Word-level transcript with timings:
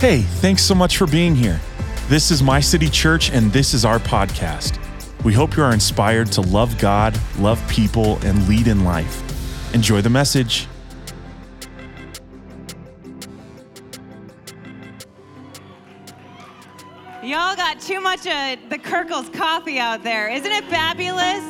Hey, 0.00 0.22
thanks 0.22 0.62
so 0.62 0.74
much 0.74 0.96
for 0.96 1.06
being 1.06 1.36
here. 1.36 1.60
This 2.08 2.30
is 2.30 2.42
My 2.42 2.58
City 2.58 2.88
Church, 2.88 3.30
and 3.32 3.52
this 3.52 3.74
is 3.74 3.84
our 3.84 3.98
podcast. 3.98 4.78
We 5.24 5.34
hope 5.34 5.58
you 5.58 5.62
are 5.62 5.74
inspired 5.74 6.32
to 6.32 6.40
love 6.40 6.78
God, 6.78 7.20
love 7.38 7.62
people, 7.68 8.16
and 8.22 8.48
lead 8.48 8.66
in 8.66 8.82
life. 8.82 9.74
Enjoy 9.74 10.00
the 10.00 10.08
message. 10.08 10.66
Y'all 17.22 17.54
got 17.54 17.78
too 17.78 18.00
much 18.00 18.20
of 18.20 18.70
the 18.70 18.78
Kirkles 18.78 19.30
coffee 19.34 19.78
out 19.78 20.02
there. 20.02 20.30
Isn't 20.30 20.50
it 20.50 20.64
fabulous? 20.64 21.44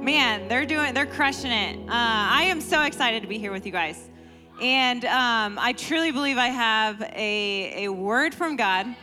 Man, 0.00 0.46
they're 0.46 0.66
doing, 0.66 0.94
they're 0.94 1.04
crushing 1.04 1.50
it. 1.50 1.80
Uh, 1.80 1.84
I 1.88 2.44
am 2.44 2.60
so 2.60 2.82
excited 2.82 3.22
to 3.22 3.28
be 3.28 3.38
here 3.38 3.50
with 3.50 3.66
you 3.66 3.72
guys. 3.72 4.06
And 4.60 5.06
um, 5.06 5.58
I 5.58 5.72
truly 5.72 6.10
believe 6.10 6.36
I 6.36 6.48
have 6.48 7.00
a, 7.00 7.84
a 7.84 7.88
word 7.88 8.34
from 8.34 8.56
God. 8.56 8.94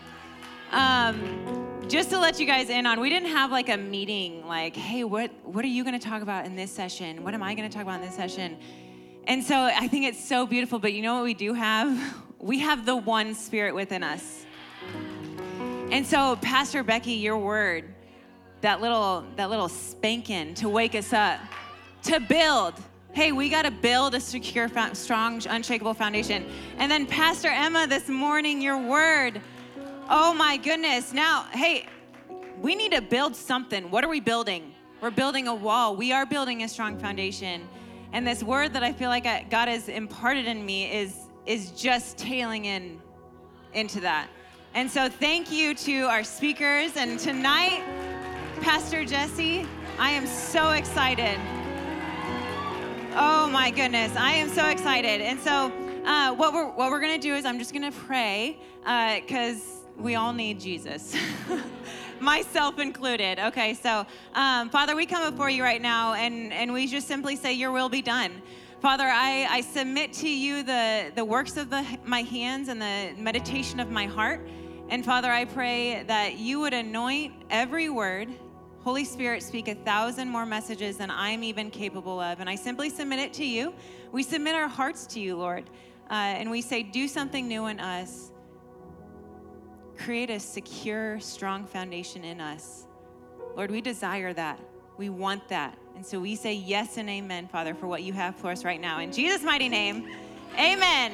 Um, 0.72 1.80
just 1.88 2.12
to 2.12 2.20
let 2.20 2.40
you 2.40 2.46
guys 2.46 2.70
in 2.70 2.86
on, 2.86 3.00
we 3.00 3.10
didn't 3.10 3.30
have 3.30 3.52
like 3.52 3.70
a 3.70 3.78
meeting 3.78 4.46
like, 4.46 4.76
hey, 4.76 5.04
what, 5.04 5.32
what 5.44 5.66
are 5.66 5.70
you 5.70 5.84
going 5.84 5.98
to 5.98 6.06
talk 6.06 6.22
about 6.22 6.46
in 6.46 6.56
this 6.56 6.70
session? 6.70 7.24
What 7.24 7.34
am 7.34 7.42
I 7.42 7.56
going 7.56 7.68
to 7.68 7.74
talk 7.74 7.84
about 7.84 8.02
in 8.02 8.06
this 8.06 8.16
session? 8.16 8.58
And 9.26 9.44
so 9.44 9.56
I 9.56 9.88
think 9.88 10.06
it's 10.06 10.24
so 10.24 10.46
beautiful, 10.46 10.78
but 10.78 10.94
you 10.94 11.02
know 11.02 11.16
what 11.16 11.24
we 11.24 11.34
do 11.34 11.54
have? 11.54 12.16
We 12.40 12.60
have 12.60 12.86
the 12.86 12.96
one 12.96 13.34
spirit 13.34 13.74
within 13.74 14.04
us. 14.04 14.46
And 15.90 16.06
so, 16.06 16.36
Pastor 16.36 16.84
Becky, 16.84 17.14
your 17.14 17.40
word, 17.40 17.96
that 18.62 18.80
little, 18.80 19.26
that 19.38 19.50
little 19.50 19.68
spanking 19.68 20.54
to 20.54 20.70
wake 20.70 20.94
us 20.94 21.14
up, 21.14 21.40
to 22.04 22.20
build. 22.20 22.76
Hey, 23.18 23.32
we 23.32 23.50
got 23.50 23.64
to 23.64 23.72
build 23.72 24.14
a 24.14 24.20
secure, 24.20 24.70
strong, 24.94 25.42
unshakable 25.50 25.96
foundation. 25.96 26.46
And 26.78 26.92
then, 26.92 27.08
Pastor 27.08 27.48
Emma, 27.48 27.88
this 27.88 28.10
morning, 28.10 28.62
your 28.62 28.78
word. 28.78 29.42
Oh 30.08 30.36
my 30.36 30.58
goodness. 30.58 31.14
Now, 31.14 31.48
hey, 31.52 31.88
we 32.62 32.76
need 32.76 32.92
to 32.92 33.02
build 33.02 33.36
something. 33.36 33.90
What 33.90 34.04
are 34.04 34.08
we 34.08 34.20
building? 34.20 34.72
We're 35.02 35.10
building 35.10 35.48
a 35.48 35.56
wall. 35.56 35.96
We 35.96 36.12
are 36.12 36.28
building 36.28 36.62
a 36.62 36.70
strong 36.70 37.00
foundation. 37.00 37.68
And 38.14 38.28
this 38.28 38.44
word 38.44 38.72
that 38.74 38.84
I 38.84 38.94
feel 38.94 39.10
like 39.10 39.24
God 39.50 39.68
has 39.68 39.90
imparted 39.90 40.46
in 40.46 40.64
me 40.64 40.86
is 40.86 41.16
is 41.48 41.72
just 41.72 42.20
tailing 42.20 42.66
in 42.66 43.02
into 43.74 44.00
that. 44.02 44.28
And 44.76 44.92
so 44.92 45.10
thank 45.10 45.52
you 45.52 45.74
to 45.74 46.02
our 46.04 46.24
speakers 46.24 46.96
and 46.96 47.20
tonight 47.20 47.84
Pastor 48.62 49.06
Jesse, 49.06 49.66
I 49.98 50.12
am 50.12 50.28
so 50.28 50.70
excited. 50.72 51.40
Oh 53.20 53.48
my 53.48 53.72
goodness, 53.72 54.16
I 54.16 54.34
am 54.34 54.48
so 54.48 54.70
excited. 54.70 55.22
And 55.22 55.40
so 55.40 55.72
uh, 56.06 56.36
what 56.36 56.54
we're 56.54 56.70
what 56.70 56.92
we're 56.92 57.00
gonna 57.00 57.18
do 57.18 57.34
is 57.34 57.46
I'm 57.46 57.58
just 57.58 57.74
gonna 57.74 57.92
pray 57.92 58.60
because 58.82 59.58
uh, 59.58 60.02
we 60.04 60.14
all 60.14 60.32
need 60.34 60.60
Jesus. 60.60 61.16
myself 62.20 62.78
included. 62.78 63.40
Okay, 63.40 63.74
so 63.74 64.06
um, 64.36 64.70
Father, 64.70 64.96
we 64.96 65.08
come 65.08 65.32
before 65.32 65.50
you 65.50 65.64
right 65.64 65.82
now 65.82 66.14
and, 66.14 66.54
and 66.54 66.72
we 66.72 66.86
just 66.86 67.08
simply 67.08 67.36
say, 67.36 67.54
Your 67.54 67.72
will 67.72 67.90
be 67.90 68.04
done. 68.04 68.40
Father, 68.82 69.06
I, 69.06 69.48
I 69.50 69.62
submit 69.62 70.14
to 70.14 70.30
you 70.30 70.62
the, 70.62 71.12
the 71.16 71.26
works 71.26 71.58
of 71.58 71.72
the, 71.72 71.84
my 72.06 72.22
hands 72.22 72.68
and 72.68 72.80
the 72.80 73.20
meditation 73.20 73.80
of 73.80 73.90
my 73.90 74.06
heart. 74.06 74.48
And 74.90 75.04
Father, 75.04 75.32
I 75.32 75.46
pray 75.46 76.04
that 76.04 76.38
you 76.38 76.60
would 76.60 76.76
anoint 76.76 77.34
every 77.50 77.90
word. 77.90 78.30
Holy 78.88 79.04
Spirit, 79.04 79.44
speak 79.44 79.68
a 79.68 79.76
thousand 79.76 80.30
more 80.30 80.46
messages 80.46 80.96
than 80.96 81.12
I'm 81.12 81.44
even 81.44 81.70
capable 81.70 82.22
of. 82.22 82.40
And 82.40 82.50
I 82.50 82.56
simply 82.56 82.90
submit 82.90 83.20
it 83.20 83.34
to 83.34 83.44
you. 83.44 83.74
We 84.14 84.24
submit 84.24 84.56
our 84.56 84.70
hearts 84.70 85.06
to 85.08 85.20
you, 85.20 85.36
Lord. 85.36 85.66
Uh, 86.10 86.14
and 86.14 86.50
we 86.50 86.62
say, 86.62 86.84
do 86.84 87.10
something 87.10 87.50
new 87.50 87.66
in 87.66 87.82
us. 87.82 88.32
Create 89.98 90.30
a 90.30 90.40
secure, 90.40 91.20
strong 91.20 91.66
foundation 91.66 92.24
in 92.24 92.40
us. 92.40 92.86
Lord, 93.58 93.72
we 93.72 93.82
desire 93.82 94.32
that. 94.32 94.58
We 94.96 95.10
want 95.10 95.50
that. 95.50 95.78
And 95.98 96.06
so 96.06 96.22
we 96.22 96.38
say 96.38 96.54
yes 96.54 96.96
and 96.96 97.10
amen, 97.10 97.50
Father, 97.50 97.74
for 97.74 97.88
what 97.88 98.04
you 98.04 98.14
have 98.14 98.38
for 98.38 98.52
us 98.52 98.64
right 98.64 98.80
now. 98.80 99.02
In 99.02 99.12
Jesus' 99.12 99.44
mighty 99.44 99.68
name, 99.68 100.08
amen. 100.58 101.12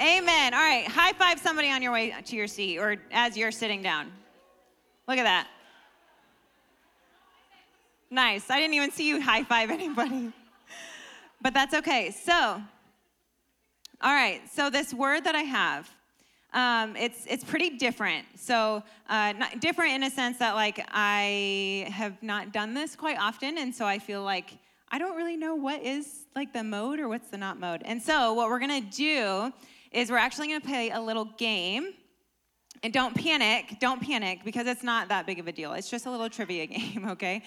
Amen. 0.00 0.54
All 0.54 0.60
right, 0.60 0.88
high 0.88 1.12
five 1.12 1.38
somebody 1.38 1.70
on 1.70 1.82
your 1.82 1.92
way 1.92 2.14
to 2.24 2.34
your 2.34 2.46
seat 2.46 2.78
or 2.78 2.96
as 3.10 3.36
you're 3.36 3.52
sitting 3.52 3.82
down. 3.82 4.10
Look 5.06 5.18
at 5.18 5.24
that. 5.24 5.48
Nice. 8.12 8.50
I 8.50 8.60
didn't 8.60 8.74
even 8.74 8.90
see 8.90 9.08
you 9.08 9.22
high 9.22 9.42
five 9.42 9.70
anybody. 9.70 10.30
But 11.40 11.54
that's 11.54 11.72
okay. 11.72 12.10
So, 12.10 12.32
all 12.34 12.62
right, 14.14 14.42
so 14.52 14.68
this 14.68 14.92
word 14.92 15.24
that 15.24 15.34
I 15.34 15.40
have 15.40 15.90
um, 16.52 16.94
it's 16.96 17.24
it's 17.26 17.42
pretty 17.42 17.78
different. 17.78 18.26
So 18.36 18.82
uh, 19.08 19.32
different 19.60 19.94
in 19.94 20.02
a 20.02 20.10
sense 20.10 20.38
that 20.38 20.54
like 20.54 20.84
I 20.90 21.86
have 21.90 22.22
not 22.22 22.52
done 22.52 22.74
this 22.74 22.94
quite 22.94 23.18
often, 23.18 23.56
and 23.56 23.74
so 23.74 23.86
I 23.86 23.98
feel 23.98 24.22
like 24.22 24.58
I 24.90 24.98
don't 24.98 25.16
really 25.16 25.38
know 25.38 25.54
what 25.54 25.82
is 25.82 26.26
like 26.36 26.52
the 26.52 26.62
mode 26.62 27.00
or 27.00 27.08
what's 27.08 27.30
the 27.30 27.38
not 27.38 27.58
mode. 27.58 27.80
And 27.86 28.02
so 28.02 28.34
what 28.34 28.50
we're 28.50 28.60
gonna 28.60 28.82
do 28.82 29.50
is 29.90 30.10
we're 30.10 30.18
actually 30.18 30.48
gonna 30.48 30.60
play 30.60 30.90
a 30.90 31.00
little 31.00 31.24
game. 31.38 31.94
And 32.84 32.92
don't 32.92 33.14
panic, 33.14 33.78
don't 33.78 34.02
panic 34.02 34.40
because 34.44 34.66
it's 34.66 34.82
not 34.82 35.08
that 35.08 35.24
big 35.24 35.38
of 35.38 35.46
a 35.46 35.52
deal. 35.52 35.72
It's 35.72 35.88
just 35.88 36.04
a 36.06 36.10
little 36.10 36.28
trivia 36.28 36.66
game, 36.76 37.06
okay? 37.10 37.42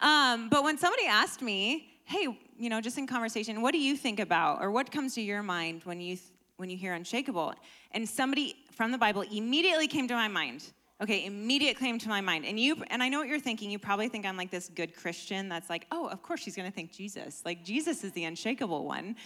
Um, 0.00 0.48
but 0.48 0.62
when 0.64 0.78
somebody 0.78 1.06
asked 1.06 1.42
me, 1.42 1.88
hey, 2.04 2.26
you 2.58 2.68
know, 2.68 2.80
just 2.80 2.98
in 2.98 3.06
conversation, 3.06 3.62
what 3.62 3.72
do 3.72 3.78
you 3.78 3.96
think 3.96 4.20
about 4.20 4.62
or 4.62 4.70
what 4.70 4.90
comes 4.90 5.14
to 5.14 5.22
your 5.22 5.42
mind 5.42 5.82
when 5.84 6.00
you 6.00 6.18
when 6.56 6.70
you 6.70 6.76
hear 6.76 6.94
unshakable. 6.94 7.54
And 7.92 8.08
somebody 8.08 8.56
from 8.72 8.92
the 8.92 8.98
Bible 8.98 9.22
immediately 9.22 9.86
came 9.86 10.08
to 10.08 10.14
my 10.14 10.28
mind. 10.28 10.64
Okay, 11.02 11.26
immediate 11.26 11.76
came 11.78 11.98
to 11.98 12.08
my 12.08 12.20
mind. 12.20 12.44
And 12.44 12.58
you 12.58 12.82
and 12.88 13.02
I 13.02 13.08
know 13.08 13.18
what 13.18 13.28
you're 13.28 13.40
thinking. 13.40 13.70
You 13.70 13.78
probably 13.78 14.08
think 14.08 14.24
I'm 14.24 14.36
like 14.36 14.50
this 14.50 14.68
good 14.68 14.94
Christian 14.94 15.48
that's 15.48 15.68
like, 15.68 15.86
"Oh, 15.90 16.06
of 16.06 16.22
course 16.22 16.40
she's 16.40 16.54
going 16.54 16.70
to 16.70 16.74
think 16.74 16.92
Jesus. 16.92 17.42
Like 17.44 17.64
Jesus 17.64 18.04
is 18.04 18.12
the 18.12 18.24
unshakable 18.24 18.84
one." 18.84 19.16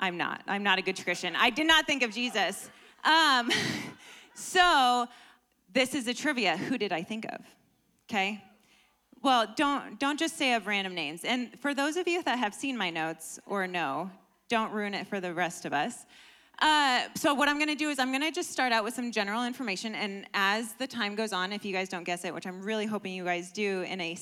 I'm 0.00 0.16
not. 0.16 0.42
I'm 0.46 0.62
not 0.62 0.78
a 0.78 0.82
good 0.82 1.02
Christian. 1.02 1.34
I 1.34 1.50
did 1.50 1.66
not 1.66 1.86
think 1.86 2.04
of 2.04 2.12
Jesus. 2.12 2.70
Um, 3.02 3.50
so, 4.34 5.08
this 5.72 5.92
is 5.92 6.06
a 6.06 6.14
trivia. 6.14 6.56
Who 6.56 6.78
did 6.78 6.92
I 6.92 7.02
think 7.02 7.24
of? 7.24 7.40
Okay? 8.08 8.44
Well, 9.22 9.52
don't 9.56 9.98
don't 9.98 10.18
just 10.18 10.36
say 10.36 10.54
of 10.54 10.66
random 10.66 10.94
names. 10.94 11.24
And 11.24 11.58
for 11.60 11.74
those 11.74 11.96
of 11.96 12.06
you 12.06 12.22
that 12.22 12.38
have 12.38 12.54
seen 12.54 12.76
my 12.76 12.90
notes 12.90 13.38
or 13.46 13.66
know, 13.66 14.10
don't 14.48 14.72
ruin 14.72 14.94
it 14.94 15.06
for 15.06 15.20
the 15.20 15.34
rest 15.34 15.64
of 15.64 15.72
us. 15.72 16.06
Uh, 16.60 17.02
so 17.14 17.34
what 17.34 17.48
I'm 17.48 17.56
going 17.56 17.68
to 17.68 17.76
do 17.76 17.88
is 17.88 17.98
I'm 18.00 18.10
going 18.10 18.22
to 18.22 18.32
just 18.32 18.50
start 18.50 18.72
out 18.72 18.82
with 18.82 18.92
some 18.92 19.12
general 19.12 19.44
information, 19.44 19.94
and 19.94 20.26
as 20.34 20.72
the 20.72 20.88
time 20.88 21.14
goes 21.14 21.32
on, 21.32 21.52
if 21.52 21.64
you 21.64 21.72
guys 21.72 21.88
don't 21.88 22.02
guess 22.02 22.24
it, 22.24 22.34
which 22.34 22.48
I'm 22.48 22.62
really 22.62 22.86
hoping 22.86 23.12
you 23.12 23.24
guys 23.24 23.52
do 23.52 23.82
in 23.82 24.00
a 24.00 24.16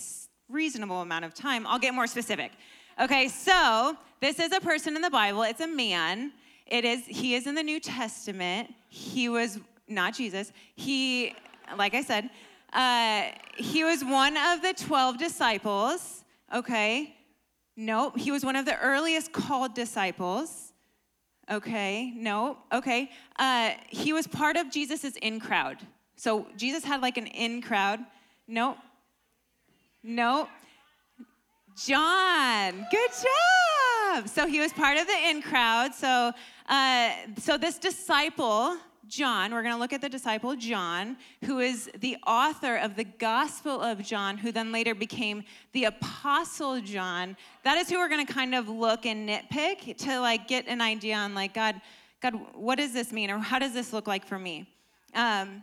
reasonable 0.51 1.01
amount 1.01 1.25
of 1.25 1.33
time, 1.33 1.67
I'll 1.67 1.79
get 1.79 1.95
more 1.95 2.07
specific. 2.07 2.53
Okay, 3.01 3.29
so 3.29 3.97
this 4.21 4.39
is 4.39 4.53
a 4.53 4.61
person 4.61 4.97
in 4.97 5.03
the 5.03 5.11
Bible. 5.11 5.43
It's 5.43 5.63
a 5.63 5.67
man. 5.67 6.33
It 6.67 6.85
is. 6.85 7.07
He 7.07 7.35
is 7.35 7.47
in 7.47 7.55
the 7.55 7.63
New 7.63 7.81
Testament. 7.81 8.75
He 8.89 9.29
was 9.29 9.59
not 9.89 10.15
Jesus. 10.15 10.53
He, 10.75 11.35
like 11.77 11.95
I 11.95 12.03
said, 12.03 12.29
uh, 12.73 13.27
he 13.57 13.85
was 13.85 14.05
one 14.05 14.37
of 14.37 14.63
the 14.63 14.75
twelve 14.75 15.19
disciples. 15.19 16.25
Okay, 16.55 17.15
nope. 17.77 18.19
He 18.19 18.31
was 18.31 18.45
one 18.45 18.57
of 18.57 18.65
the 18.65 18.79
earliest 18.79 19.33
called 19.33 19.75
disciples. 19.75 20.73
Okay, 21.51 22.13
no, 22.17 22.59
okay. 22.73 23.11
Uh, 23.39 23.71
he 23.89 24.13
was 24.13 24.27
part 24.27 24.57
of 24.57 24.71
Jesus's 24.71 25.17
in 25.17 25.39
crowd. 25.39 25.79
So 26.17 26.47
Jesus 26.57 26.85
had 26.85 27.01
like 27.03 27.19
an 27.19 27.27
in 27.29 27.63
crowd. 27.63 28.01
No, 28.49 28.77
no. 30.03 30.49
John, 31.77 32.87
good 32.91 33.11
job. 33.11 34.29
So 34.29 34.47
he 34.47 34.61
was 34.61 34.73
part 34.73 34.97
of 34.97 35.07
the 35.07 35.29
in 35.29 35.43
crowd. 35.43 35.95
So, 35.95 36.33
uh, 36.69 37.11
so 37.39 37.59
this 37.59 37.79
disciple 37.79 38.79
John, 39.09 39.53
we're 39.53 39.63
going 39.63 39.75
to 39.75 39.81
look 39.81 39.93
at 39.93 40.01
the 40.01 40.09
disciple 40.09 40.57
John, 40.57 41.17
who 41.45 41.61
is 41.61 41.89
the 42.01 42.17
author 42.27 42.77
of 42.77 42.97
the 42.97 43.05
Gospel 43.05 43.81
of 43.81 44.03
John, 44.03 44.37
who 44.37 44.51
then 44.51 44.73
later 44.73 44.95
became 44.95 45.45
the 45.73 45.85
Apostle 45.85 46.81
John. 46.81 47.37
That 47.63 47.79
is 47.79 47.89
who 47.89 47.99
we're 47.99 48.09
going 48.09 48.27
to 48.27 48.33
kind 48.33 48.55
of 48.55 48.69
look 48.69 49.07
and 49.07 49.29
nitpick 49.29 49.97
to 49.99 50.21
like 50.21 50.49
get 50.49 50.67
an 50.67 50.81
idea 50.81 51.17
on 51.17 51.35
like 51.35 51.55
God, 51.55 51.81
God, 52.21 52.35
what 52.55 52.79
does 52.79 52.93
this 52.93 53.13
mean, 53.13 53.31
or 53.31 53.39
how 53.39 53.59
does 53.59 53.73
this 53.73 53.93
look 53.93 54.07
like 54.07 54.27
for 54.27 54.39
me? 54.39 54.69
Um, 55.15 55.63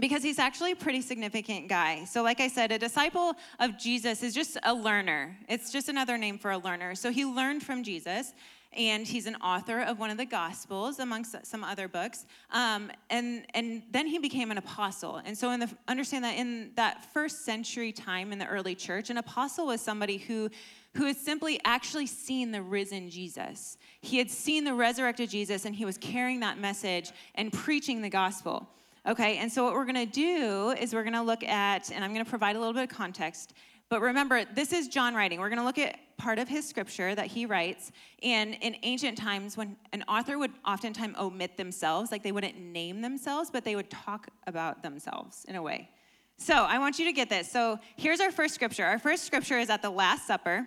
because 0.00 0.24
he's 0.24 0.40
actually 0.40 0.72
a 0.72 0.76
pretty 0.76 1.00
significant 1.00 1.68
guy. 1.68 2.04
So, 2.04 2.22
like 2.22 2.40
I 2.40 2.48
said, 2.48 2.72
a 2.72 2.78
disciple 2.78 3.34
of 3.60 3.78
Jesus 3.78 4.24
is 4.24 4.34
just 4.34 4.58
a 4.64 4.74
learner. 4.74 5.38
It's 5.48 5.70
just 5.70 5.88
another 5.88 6.18
name 6.18 6.38
for 6.38 6.50
a 6.50 6.58
learner. 6.58 6.96
So, 6.96 7.12
he 7.12 7.24
learned 7.24 7.62
from 7.62 7.84
Jesus 7.84 8.32
and 8.76 9.06
he's 9.06 9.26
an 9.26 9.36
author 9.36 9.80
of 9.80 9.98
one 9.98 10.10
of 10.10 10.16
the 10.16 10.24
Gospels, 10.24 10.98
amongst 10.98 11.34
some 11.46 11.64
other 11.64 11.88
books. 11.88 12.26
Um, 12.50 12.90
and, 13.10 13.44
and 13.54 13.82
then 13.90 14.06
he 14.06 14.18
became 14.18 14.50
an 14.50 14.58
apostle. 14.58 15.20
And 15.24 15.36
so, 15.36 15.50
in 15.50 15.60
the, 15.60 15.70
understand 15.88 16.24
that 16.24 16.36
in 16.36 16.72
that 16.76 17.12
first 17.12 17.44
century 17.44 17.92
time 17.92 18.32
in 18.32 18.38
the 18.38 18.46
early 18.46 18.74
church, 18.74 19.10
an 19.10 19.18
apostle 19.18 19.66
was 19.66 19.80
somebody 19.80 20.18
who 20.18 20.50
who 20.96 21.06
had 21.06 21.16
simply 21.16 21.60
actually 21.64 22.06
seen 22.06 22.52
the 22.52 22.62
risen 22.62 23.10
Jesus. 23.10 23.78
He 24.00 24.18
had 24.18 24.30
seen 24.30 24.64
the 24.64 24.74
resurrected 24.74 25.28
Jesus 25.28 25.64
and 25.64 25.74
he 25.74 25.84
was 25.84 25.98
carrying 25.98 26.40
that 26.40 26.58
message 26.58 27.10
and 27.34 27.52
preaching 27.52 28.00
the 28.00 28.08
gospel. 28.08 28.68
Okay, 29.06 29.36
and 29.36 29.52
so 29.52 29.64
what 29.64 29.74
we're 29.74 29.84
gonna 29.84 30.06
do 30.06 30.70
is 30.80 30.94
we're 30.94 31.04
gonna 31.04 31.22
look 31.22 31.44
at, 31.44 31.90
and 31.90 32.02
I'm 32.02 32.12
gonna 32.12 32.24
provide 32.24 32.56
a 32.56 32.58
little 32.58 32.72
bit 32.72 32.84
of 32.84 32.88
context. 32.88 33.52
But 33.88 34.00
remember, 34.00 34.44
this 34.44 34.72
is 34.72 34.88
John 34.88 35.14
writing. 35.14 35.40
We're 35.40 35.50
gonna 35.50 35.64
look 35.64 35.78
at 35.78 35.98
part 36.16 36.38
of 36.38 36.48
his 36.48 36.66
scripture 36.66 37.14
that 37.14 37.26
he 37.26 37.46
writes. 37.46 37.92
And 38.22 38.56
in 38.60 38.76
ancient 38.82 39.18
times, 39.18 39.56
when 39.56 39.76
an 39.92 40.04
author 40.08 40.38
would 40.38 40.52
oftentimes 40.66 41.16
omit 41.18 41.56
themselves, 41.56 42.10
like 42.10 42.22
they 42.22 42.32
wouldn't 42.32 42.58
name 42.58 43.02
themselves, 43.02 43.50
but 43.50 43.64
they 43.64 43.76
would 43.76 43.90
talk 43.90 44.28
about 44.46 44.82
themselves 44.82 45.44
in 45.48 45.56
a 45.56 45.62
way. 45.62 45.90
So 46.36 46.54
I 46.54 46.78
want 46.78 46.98
you 46.98 47.04
to 47.04 47.12
get 47.12 47.28
this. 47.28 47.50
So 47.50 47.78
here's 47.96 48.20
our 48.20 48.32
first 48.32 48.54
scripture. 48.54 48.84
Our 48.84 48.98
first 48.98 49.24
scripture 49.24 49.58
is 49.58 49.70
at 49.70 49.82
the 49.82 49.90
Last 49.90 50.26
Supper. 50.26 50.66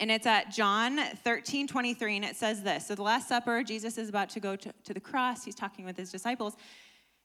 And 0.00 0.12
it's 0.12 0.26
at 0.26 0.52
John 0.52 1.00
13, 1.24 1.66
23, 1.66 2.16
and 2.16 2.24
it 2.24 2.36
says 2.36 2.62
this. 2.62 2.86
So, 2.86 2.94
the 2.94 3.02
Last 3.02 3.26
Supper, 3.26 3.64
Jesus 3.64 3.98
is 3.98 4.08
about 4.08 4.30
to 4.30 4.38
go 4.38 4.54
to, 4.54 4.72
to 4.84 4.94
the 4.94 5.00
cross. 5.00 5.44
He's 5.44 5.56
talking 5.56 5.84
with 5.84 5.96
his 5.96 6.12
disciples. 6.12 6.56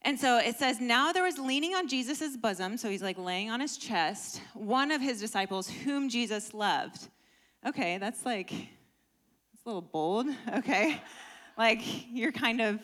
And 0.05 0.19
so 0.19 0.37
it 0.37 0.57
says, 0.57 0.81
Now 0.81 1.11
there 1.11 1.23
was 1.23 1.37
leaning 1.37 1.75
on 1.75 1.87
Jesus' 1.87 2.35
bosom, 2.35 2.77
so 2.77 2.89
he's 2.89 3.01
like 3.01 3.17
laying 3.17 3.49
on 3.49 3.59
his 3.59 3.77
chest, 3.77 4.41
one 4.53 4.91
of 4.91 5.01
his 5.01 5.19
disciples 5.19 5.69
whom 5.69 6.09
Jesus 6.09 6.53
loved. 6.53 7.07
Okay, 7.65 7.97
that's 7.97 8.25
like, 8.25 8.51
it's 8.51 9.63
a 9.65 9.69
little 9.69 9.81
bold, 9.81 10.27
okay? 10.55 11.01
like, 11.57 11.81
you're 12.11 12.33
kind 12.33 12.59
of, 12.59 12.79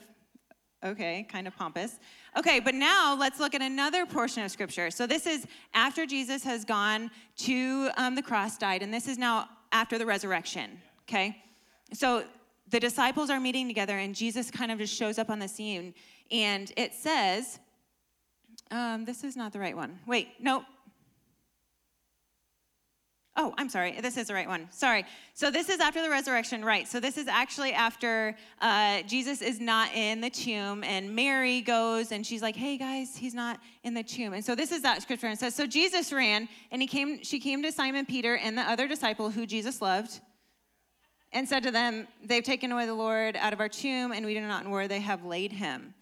okay, 0.83 1.27
kind 1.29 1.47
of 1.47 1.55
pompous. 1.57 1.99
Okay, 2.37 2.61
but 2.61 2.73
now 2.73 3.15
let's 3.19 3.39
look 3.39 3.53
at 3.53 3.61
another 3.61 4.05
portion 4.05 4.43
of 4.43 4.51
scripture. 4.51 4.89
So 4.89 5.05
this 5.05 5.27
is 5.27 5.45
after 5.73 6.05
Jesus 6.05 6.43
has 6.45 6.63
gone 6.63 7.11
to 7.39 7.89
um, 7.97 8.15
the 8.15 8.21
cross, 8.21 8.57
died, 8.57 8.81
and 8.81 8.93
this 8.93 9.09
is 9.09 9.17
now 9.17 9.49
after 9.73 9.97
the 9.97 10.05
resurrection, 10.05 10.79
okay? 11.03 11.43
So 11.91 12.23
the 12.69 12.79
disciples 12.79 13.29
are 13.29 13.39
meeting 13.39 13.67
together, 13.67 13.97
and 13.97 14.15
Jesus 14.15 14.51
kind 14.51 14.71
of 14.71 14.77
just 14.77 14.93
shows 14.93 15.17
up 15.17 15.29
on 15.29 15.39
the 15.39 15.47
scene, 15.47 15.93
and 16.31 16.71
it 16.77 16.93
says, 16.93 17.59
um, 18.71 19.05
this 19.05 19.23
is 19.23 19.35
not 19.35 19.53
the 19.53 19.59
right 19.59 19.75
one. 19.75 19.99
Wait, 20.05 20.29
no, 20.39 20.63
Oh, 23.41 23.53
I'm 23.57 23.69
sorry. 23.69 23.97
This 24.01 24.17
is 24.17 24.27
the 24.27 24.33
right 24.33 24.49
one. 24.49 24.67
Sorry. 24.69 25.05
So 25.33 25.49
this 25.49 25.69
is 25.69 25.79
after 25.79 26.01
the 26.01 26.09
resurrection, 26.09 26.65
right? 26.65 26.85
So 26.85 26.99
this 26.99 27.17
is 27.17 27.29
actually 27.29 27.71
after 27.71 28.35
uh, 28.59 29.01
Jesus 29.03 29.41
is 29.41 29.61
not 29.61 29.93
in 29.93 30.19
the 30.19 30.29
tomb, 30.29 30.83
and 30.83 31.15
Mary 31.15 31.61
goes 31.61 32.11
and 32.11 32.25
she's 32.27 32.41
like, 32.41 32.57
"Hey 32.57 32.77
guys, 32.77 33.15
he's 33.15 33.33
not 33.33 33.61
in 33.83 33.93
the 33.93 34.03
tomb." 34.03 34.33
And 34.33 34.43
so 34.43 34.55
this 34.55 34.73
is 34.73 34.81
that 34.81 35.01
scripture. 35.01 35.27
And 35.27 35.39
says, 35.39 35.55
"So 35.55 35.65
Jesus 35.65 36.11
ran, 36.11 36.49
and 36.69 36.81
he 36.81 36.87
came. 36.87 37.23
She 37.23 37.39
came 37.39 37.63
to 37.63 37.71
Simon 37.71 38.05
Peter 38.05 38.35
and 38.35 38.57
the 38.57 38.63
other 38.63 38.89
disciple 38.89 39.29
who 39.29 39.45
Jesus 39.45 39.81
loved, 39.81 40.19
and 41.31 41.47
said 41.47 41.63
to 41.63 41.71
them, 41.71 42.07
They've 42.23 42.43
taken 42.43 42.71
away 42.71 42.85
the 42.85 42.93
Lord 42.93 43.35
out 43.35 43.53
of 43.53 43.59
our 43.59 43.69
tomb, 43.69 44.11
and 44.11 44.25
we 44.25 44.33
do 44.33 44.41
not 44.41 44.65
know 44.65 44.71
where 44.71 44.87
they 44.87 44.99
have 44.99 45.23
laid 45.25 45.51
him." 45.51 45.93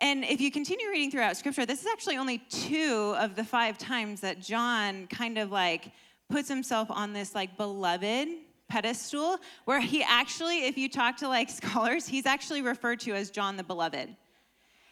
And 0.00 0.24
if 0.24 0.40
you 0.40 0.50
continue 0.50 0.88
reading 0.90 1.10
throughout 1.10 1.36
Scripture, 1.36 1.66
this 1.66 1.80
is 1.80 1.86
actually 1.86 2.18
only 2.18 2.38
two 2.50 3.16
of 3.18 3.34
the 3.34 3.44
five 3.44 3.78
times 3.78 4.20
that 4.20 4.40
John 4.40 5.08
kind 5.08 5.38
of 5.38 5.50
like 5.50 5.90
puts 6.30 6.48
himself 6.48 6.88
on 6.90 7.12
this 7.12 7.34
like 7.34 7.56
beloved 7.56 8.28
pedestal 8.68 9.38
where 9.64 9.80
he 9.80 10.04
actually, 10.04 10.66
if 10.66 10.78
you 10.78 10.88
talk 10.88 11.16
to 11.16 11.28
like 11.28 11.50
scholars, 11.62 12.06
he's 12.06 12.26
actually 12.26 12.62
referred 12.62 13.00
to 13.00 13.12
as 13.12 13.30
John 13.30 13.56
the 13.56 13.64
Beloved. 13.64 14.14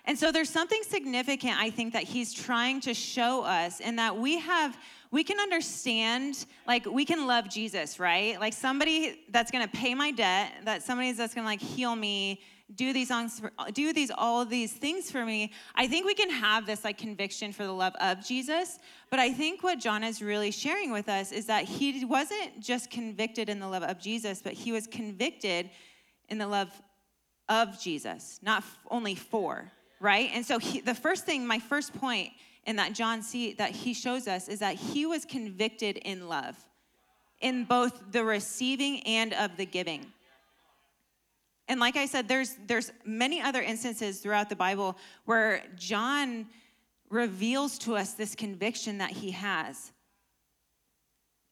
And 0.07 0.17
so 0.17 0.31
there's 0.31 0.51
something 0.51 0.83
significant, 0.85 1.59
I 1.59 1.71
think, 1.71 1.93
that 1.93 2.05
he's 2.05 2.33
trying 2.33 2.81
to 2.83 2.95
show 2.95 3.43
us 3.43 3.81
in 3.81 3.97
that 3.97 4.17
we 4.17 4.39
have, 4.39 4.79
we 5.11 5.25
can 5.25 5.39
understand, 5.39 6.47
like, 6.67 6.87
we 6.87 7.05
can 7.05 7.27
love 7.27 7.49
Jesus, 7.49 7.99
right? 7.99 8.39
Like 8.41 8.53
somebody 8.53 9.25
that's 9.31 9.51
gonna 9.51 9.69
pay 9.69 9.95
my 9.95 10.11
debt, 10.11 10.53
that 10.65 10.83
somebody 10.83 11.13
that's 11.13 11.35
gonna 11.35 11.47
like 11.47 11.61
heal 11.61 11.95
me, 11.95 12.41
do 12.75 12.93
these 12.93 13.09
songs 13.09 13.39
for, 13.39 13.53
do 13.73 13.93
these 13.93 14.11
all 14.11 14.45
these 14.45 14.73
things 14.73 15.09
for 15.09 15.25
me 15.25 15.53
i 15.77 15.87
think 15.87 16.05
we 16.05 16.15
can 16.15 16.29
have 16.29 16.67
this 16.67 16.85
like 16.85 16.99
conviction 16.99 17.53
for 17.53 17.65
the 17.65 17.73
love 17.73 17.95
of 18.01 18.25
jesus 18.25 18.81
but 19.09 19.21
i 19.21 19.33
think 19.33 19.63
what 19.63 19.79
john 19.79 20.03
is 20.03 20.21
really 20.21 20.51
sharing 20.51 20.91
with 20.91 21.09
us 21.09 21.31
is 21.31 21.47
that 21.47 21.65
he 21.65 22.05
wasn't 22.05 22.61
just 22.61 22.91
convicted 22.91 23.49
in 23.49 23.61
the 23.61 23.69
love 23.69 23.85
of 23.85 24.01
jesus 24.01 24.43
but 24.43 24.53
he 24.53 24.73
was 24.73 24.89
convicted 24.89 25.71
in 26.29 26.39
the 26.39 26.47
love 26.47 26.71
of 27.49 27.81
jesus 27.81 28.41
not 28.43 28.65
only 28.91 29.15
for 29.15 29.71
right 30.01 30.31
and 30.33 30.45
so 30.45 30.59
he, 30.59 30.81
the 30.81 30.95
first 30.95 31.25
thing 31.25 31.47
my 31.47 31.59
first 31.59 31.95
point 31.95 32.31
in 32.65 32.77
that 32.77 32.93
john 32.93 33.23
see 33.23 33.53
that 33.55 33.71
he 33.71 33.95
shows 33.95 34.29
us 34.29 34.49
is 34.49 34.61
that 34.61 34.75
he 34.75 35.07
was 35.07 35.25
convicted 35.25 35.97
in 35.99 36.29
love 36.29 36.57
in 37.41 37.65
both 37.65 38.13
the 38.13 38.25
receiving 38.25 39.01
and 39.05 39.33
of 39.35 39.57
the 39.57 39.67
giving 39.67 40.07
and 41.69 41.81
like 41.81 41.97
I 41.97 42.07
said, 42.07 42.29
there's 42.29 42.57
there's 42.67 42.93
many 43.05 43.41
other 43.41 43.61
instances 43.61 44.21
throughout 44.21 44.49
the 44.49 44.57
Bible 44.57 44.97
where 45.25 45.63
John 45.77 46.47
reveals 47.11 47.79
to 47.79 47.97
us 47.97 48.13
this 48.13 48.35
conviction 48.35 48.99
that 48.99 49.11
he 49.11 49.33
has. 49.33 49.93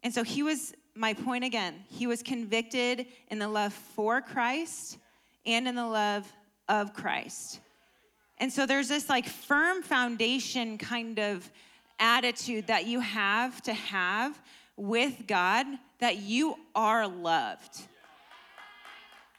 And 0.02 0.12
so 0.12 0.22
he 0.22 0.42
was 0.42 0.74
my 0.94 1.14
point 1.14 1.42
again, 1.42 1.84
he 1.88 2.06
was 2.06 2.22
convicted 2.22 3.06
in 3.28 3.40
the 3.40 3.48
love 3.48 3.72
for 3.72 4.20
Christ 4.20 4.98
and 5.44 5.66
in 5.66 5.74
the 5.74 5.86
love 5.86 6.30
of 6.68 6.94
Christ. 6.94 7.60
And 8.44 8.52
so 8.52 8.66
there's 8.66 8.88
this 8.88 9.08
like 9.08 9.26
firm 9.26 9.82
foundation 9.82 10.76
kind 10.76 11.18
of 11.18 11.50
attitude 11.98 12.66
that 12.66 12.84
you 12.84 13.00
have 13.00 13.62
to 13.62 13.72
have 13.72 14.38
with 14.76 15.26
God 15.26 15.64
that 15.98 16.18
you 16.18 16.56
are 16.74 17.08
loved. 17.08 17.80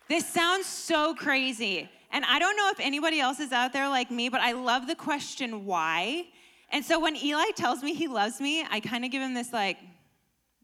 This 0.10 0.28
sounds 0.28 0.66
so 0.66 1.13
crazy. 1.13 1.88
And 2.12 2.25
I 2.25 2.40
don't 2.40 2.57
know 2.57 2.72
if 2.72 2.80
anybody 2.80 3.19
else 3.19 3.40
is 3.40 3.52
out 3.52 3.74
there 3.74 3.88
like 3.90 4.10
me, 4.10 4.28
but 4.28 4.42
I 4.42 4.54
love 4.54 4.88
the 4.88 4.96
question 4.96 5.68
why. 5.68 6.25
And 6.72 6.84
so 6.84 7.00
when 7.00 7.16
Eli 7.16 7.52
tells 7.56 7.84
me 7.84 7.94
he 7.94 8.07
loves 8.07 8.42
me, 8.42 8.66
I 8.72 8.80
kind 8.80 9.06
of 9.06 9.12
give 9.12 9.22
him 9.22 9.36
this 9.36 9.54
like, 9.54 9.78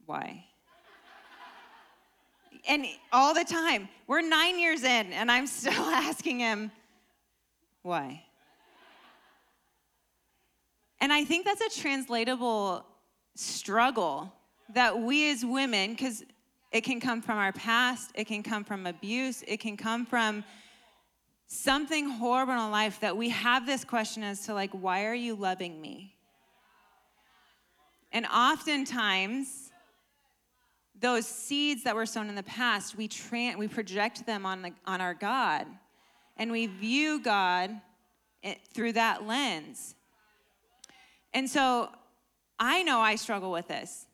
why? 0.08 0.46
and 2.68 2.88
all 3.14 3.36
the 3.36 3.46
time, 3.46 3.88
we're 4.08 4.28
nine 4.28 4.58
years 4.58 4.82
in, 4.82 5.14
and 5.14 5.32
I'm 5.32 5.46
still 5.46 5.74
asking 5.74 6.40
him, 6.40 6.72
why? 7.84 8.24
And 11.02 11.12
I 11.12 11.26
think 11.26 11.46
that's 11.46 11.62
a 11.62 11.82
translatable 11.82 12.86
struggle 13.36 14.32
that 14.74 15.00
we 15.00 15.32
as 15.32 15.44
women, 15.44 15.92
because 15.92 16.24
it 16.72 16.82
can 16.82 17.02
come 17.02 17.22
from 17.22 17.38
our 17.38 17.52
past, 17.52 18.12
it 18.16 18.26
can 18.26 18.44
come 18.44 18.64
from 18.64 18.86
abuse, 18.86 19.44
it 19.48 19.60
can 19.60 19.76
come 19.76 20.06
from 20.06 20.44
something 21.48 22.08
horrible 22.08 22.54
in 22.54 22.72
life 22.72 23.00
that 23.02 23.18
we 23.18 23.30
have 23.30 23.66
this 23.66 23.84
question 23.84 24.24
as 24.24 24.46
to, 24.46 24.54
like, 24.54 24.72
why 24.72 25.06
are 25.06 25.16
you 25.16 25.36
loving 25.36 25.82
me? 25.82 26.16
And 28.14 28.26
oftentimes, 28.28 29.72
those 31.00 31.26
seeds 31.26 31.84
that 31.84 31.96
were 31.96 32.06
sown 32.06 32.30
in 32.30 32.36
the 32.36 32.44
past, 32.44 32.96
we, 32.96 33.08
tra- 33.08 33.56
we 33.58 33.68
project 33.68 34.26
them 34.26 34.46
on, 34.46 34.62
the, 34.62 34.72
on 34.86 35.02
our 35.02 35.16
God, 35.16 35.66
and 36.38 36.52
we 36.52 36.68
view 36.68 37.20
God 37.20 37.72
eh, 38.44 38.56
through 38.74 38.94
that 38.94 39.26
lens. 39.26 39.96
And 41.34 41.50
so 41.50 41.90
I 42.60 42.84
know 42.84 43.00
I 43.00 43.16
struggle 43.16 43.52
with 43.52 43.68
this 43.68 44.06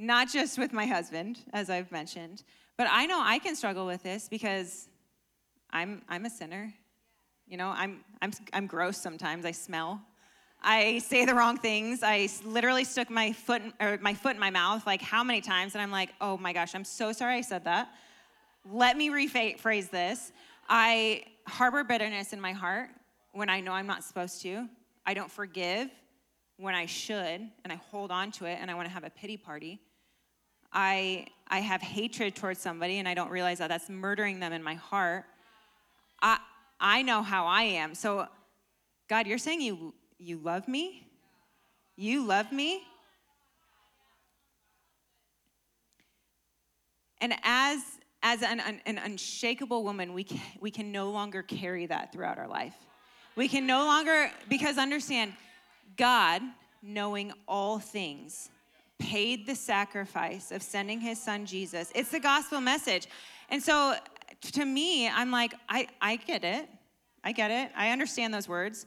not 0.00 0.30
just 0.30 0.58
with 0.58 0.72
my 0.72 0.86
husband, 0.86 1.38
as 1.52 1.68
I've 1.68 1.92
mentioned, 1.92 2.42
but 2.78 2.86
I 2.90 3.04
know 3.04 3.20
I 3.22 3.38
can 3.38 3.54
struggle 3.54 3.84
with 3.84 4.02
this 4.02 4.28
because 4.30 4.88
I'm, 5.70 6.00
I'm 6.08 6.24
a 6.24 6.30
sinner. 6.30 6.72
You 7.46 7.58
know, 7.58 7.68
I'm, 7.68 8.00
I'm, 8.22 8.32
I'm 8.54 8.66
gross 8.66 8.96
sometimes. 8.96 9.44
I 9.44 9.50
smell. 9.50 10.00
I 10.62 10.98
say 11.00 11.26
the 11.26 11.34
wrong 11.34 11.58
things. 11.58 12.02
I 12.02 12.30
literally 12.44 12.84
stuck 12.84 13.10
my 13.10 13.32
foot, 13.32 13.60
or 13.78 13.98
my 14.00 14.14
foot 14.14 14.34
in 14.34 14.40
my 14.40 14.50
mouth 14.50 14.86
like 14.86 15.02
how 15.02 15.22
many 15.22 15.42
times, 15.42 15.74
and 15.74 15.82
I'm 15.82 15.90
like, 15.90 16.10
oh 16.20 16.38
my 16.38 16.54
gosh, 16.54 16.74
I'm 16.74 16.84
so 16.84 17.12
sorry 17.12 17.36
I 17.36 17.40
said 17.42 17.64
that. 17.64 17.90
Let 18.70 18.96
me 18.96 19.10
rephrase 19.10 19.90
this. 19.90 20.32
I 20.66 21.24
harbor 21.46 21.84
bitterness 21.84 22.32
in 22.32 22.40
my 22.40 22.52
heart 22.52 22.88
when 23.32 23.50
I 23.50 23.60
know 23.60 23.72
I'm 23.72 23.86
not 23.86 24.02
supposed 24.02 24.40
to. 24.42 24.66
I 25.04 25.12
don't 25.12 25.30
forgive 25.30 25.90
when 26.60 26.74
I 26.74 26.86
should, 26.86 27.40
and 27.64 27.72
I 27.72 27.80
hold 27.90 28.10
on 28.10 28.30
to 28.32 28.44
it, 28.44 28.58
and 28.60 28.70
I 28.70 28.74
want 28.74 28.86
to 28.86 28.92
have 28.92 29.04
a 29.04 29.10
pity 29.10 29.36
party. 29.36 29.80
I, 30.72 31.26
I 31.48 31.60
have 31.60 31.80
hatred 31.80 32.36
towards 32.36 32.60
somebody 32.60 32.98
and 32.98 33.08
I 33.08 33.14
don't 33.14 33.30
realize 33.30 33.58
that 33.58 33.68
that's 33.68 33.88
murdering 33.88 34.38
them 34.38 34.52
in 34.52 34.62
my 34.62 34.74
heart, 34.74 35.24
I, 36.22 36.38
I 36.78 37.02
know 37.02 37.22
how 37.22 37.46
I 37.46 37.62
am. 37.62 37.94
So, 37.94 38.28
God, 39.08 39.26
you're 39.26 39.38
saying 39.38 39.62
you, 39.62 39.94
you 40.18 40.38
love 40.38 40.68
me? 40.68 41.06
You 41.96 42.24
love 42.24 42.52
me? 42.52 42.82
And 47.20 47.34
as, 47.42 47.82
as 48.22 48.42
an, 48.42 48.60
an, 48.60 48.80
an 48.86 48.98
unshakable 48.98 49.82
woman, 49.82 50.14
we 50.14 50.24
can, 50.24 50.40
we 50.60 50.70
can 50.70 50.92
no 50.92 51.10
longer 51.10 51.42
carry 51.42 51.86
that 51.86 52.12
throughout 52.12 52.38
our 52.38 52.48
life. 52.48 52.74
We 53.36 53.48
can 53.48 53.66
no 53.66 53.84
longer, 53.84 54.30
because 54.48 54.78
understand, 54.78 55.32
God, 56.00 56.40
knowing 56.82 57.30
all 57.46 57.78
things, 57.78 58.48
paid 58.98 59.46
the 59.46 59.54
sacrifice 59.54 60.50
of 60.50 60.62
sending 60.62 60.98
his 60.98 61.20
son 61.20 61.44
Jesus. 61.44 61.92
It's 61.94 62.10
the 62.10 62.18
gospel 62.18 62.58
message. 62.58 63.06
And 63.50 63.62
so 63.62 63.96
to 64.52 64.64
me, 64.64 65.10
I'm 65.10 65.30
like, 65.30 65.52
I, 65.68 65.88
I 66.00 66.16
get 66.16 66.42
it. 66.42 66.70
I 67.22 67.32
get 67.32 67.50
it. 67.50 67.70
I 67.76 67.90
understand 67.90 68.32
those 68.32 68.48
words. 68.48 68.86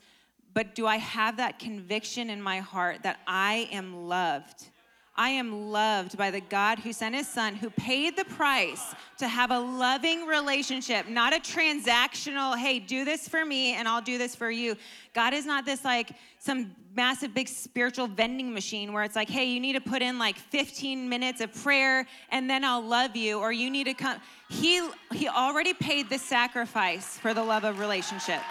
But 0.56 0.74
do 0.74 0.88
I 0.88 0.98
have 0.98 1.38
that 1.38 1.60
conviction 1.60 2.32
in 2.32 2.42
my 2.42 2.62
heart 2.62 3.04
that 3.04 3.20
I 3.28 3.70
am 3.72 4.08
loved? 4.08 4.70
I 5.16 5.30
am 5.30 5.70
loved 5.72 6.18
by 6.18 6.32
the 6.32 6.42
God 6.42 6.80
who 6.80 6.92
sent 6.92 7.14
his 7.14 7.28
son, 7.28 7.54
who 7.54 7.70
paid 7.70 8.18
the 8.18 8.26
price 8.26 8.96
to 9.20 9.28
have 9.28 9.52
a 9.52 9.60
loving 9.60 10.26
relationship, 10.26 11.08
not 11.08 11.34
a 11.34 11.40
transactional, 11.40 12.58
hey, 12.58 12.80
do 12.80 13.06
this 13.06 13.28
for 13.28 13.46
me 13.46 13.74
and 13.74 13.88
I'll 13.88 14.02
do 14.02 14.18
this 14.18 14.36
for 14.36 14.50
you. 14.50 14.76
God 15.14 15.36
is 15.36 15.46
not 15.46 15.66
this 15.66 15.86
like 15.86 16.14
some 16.40 16.76
massive 16.96 17.34
big 17.34 17.48
spiritual 17.48 18.08
vending 18.08 18.54
machine 18.54 18.92
where 18.92 19.04
it's 19.04 19.16
like, 19.16 19.30
hey, 19.30 19.46
you 19.46 19.60
need 19.60 19.74
to 19.74 19.82
put 19.82 20.02
in 20.02 20.18
like 20.18 20.36
15 20.36 21.08
minutes 21.08 21.42
of 21.42 21.54
prayer 21.62 22.08
and 22.32 22.50
then 22.50 22.66
I'll 22.66 22.84
love 22.84 23.16
you, 23.16 23.40
or 23.40 23.52
you 23.52 23.70
need 23.70 23.86
to 23.86 23.94
come. 23.94 24.18
He, 24.50 24.88
he 25.12 25.28
already 25.28 25.74
paid 25.76 26.10
the 26.10 26.18
sacrifice 26.18 27.20
for 27.20 27.36
the 27.36 27.44
love 27.44 27.66
of 27.66 27.80
relationship. 27.80 28.42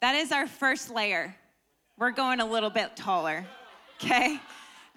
That 0.00 0.14
is 0.14 0.30
our 0.30 0.46
first 0.46 0.90
layer. 0.90 1.34
We're 1.98 2.10
going 2.10 2.40
a 2.40 2.46
little 2.46 2.70
bit 2.70 2.96
taller. 2.96 3.44
Okay? 4.04 4.38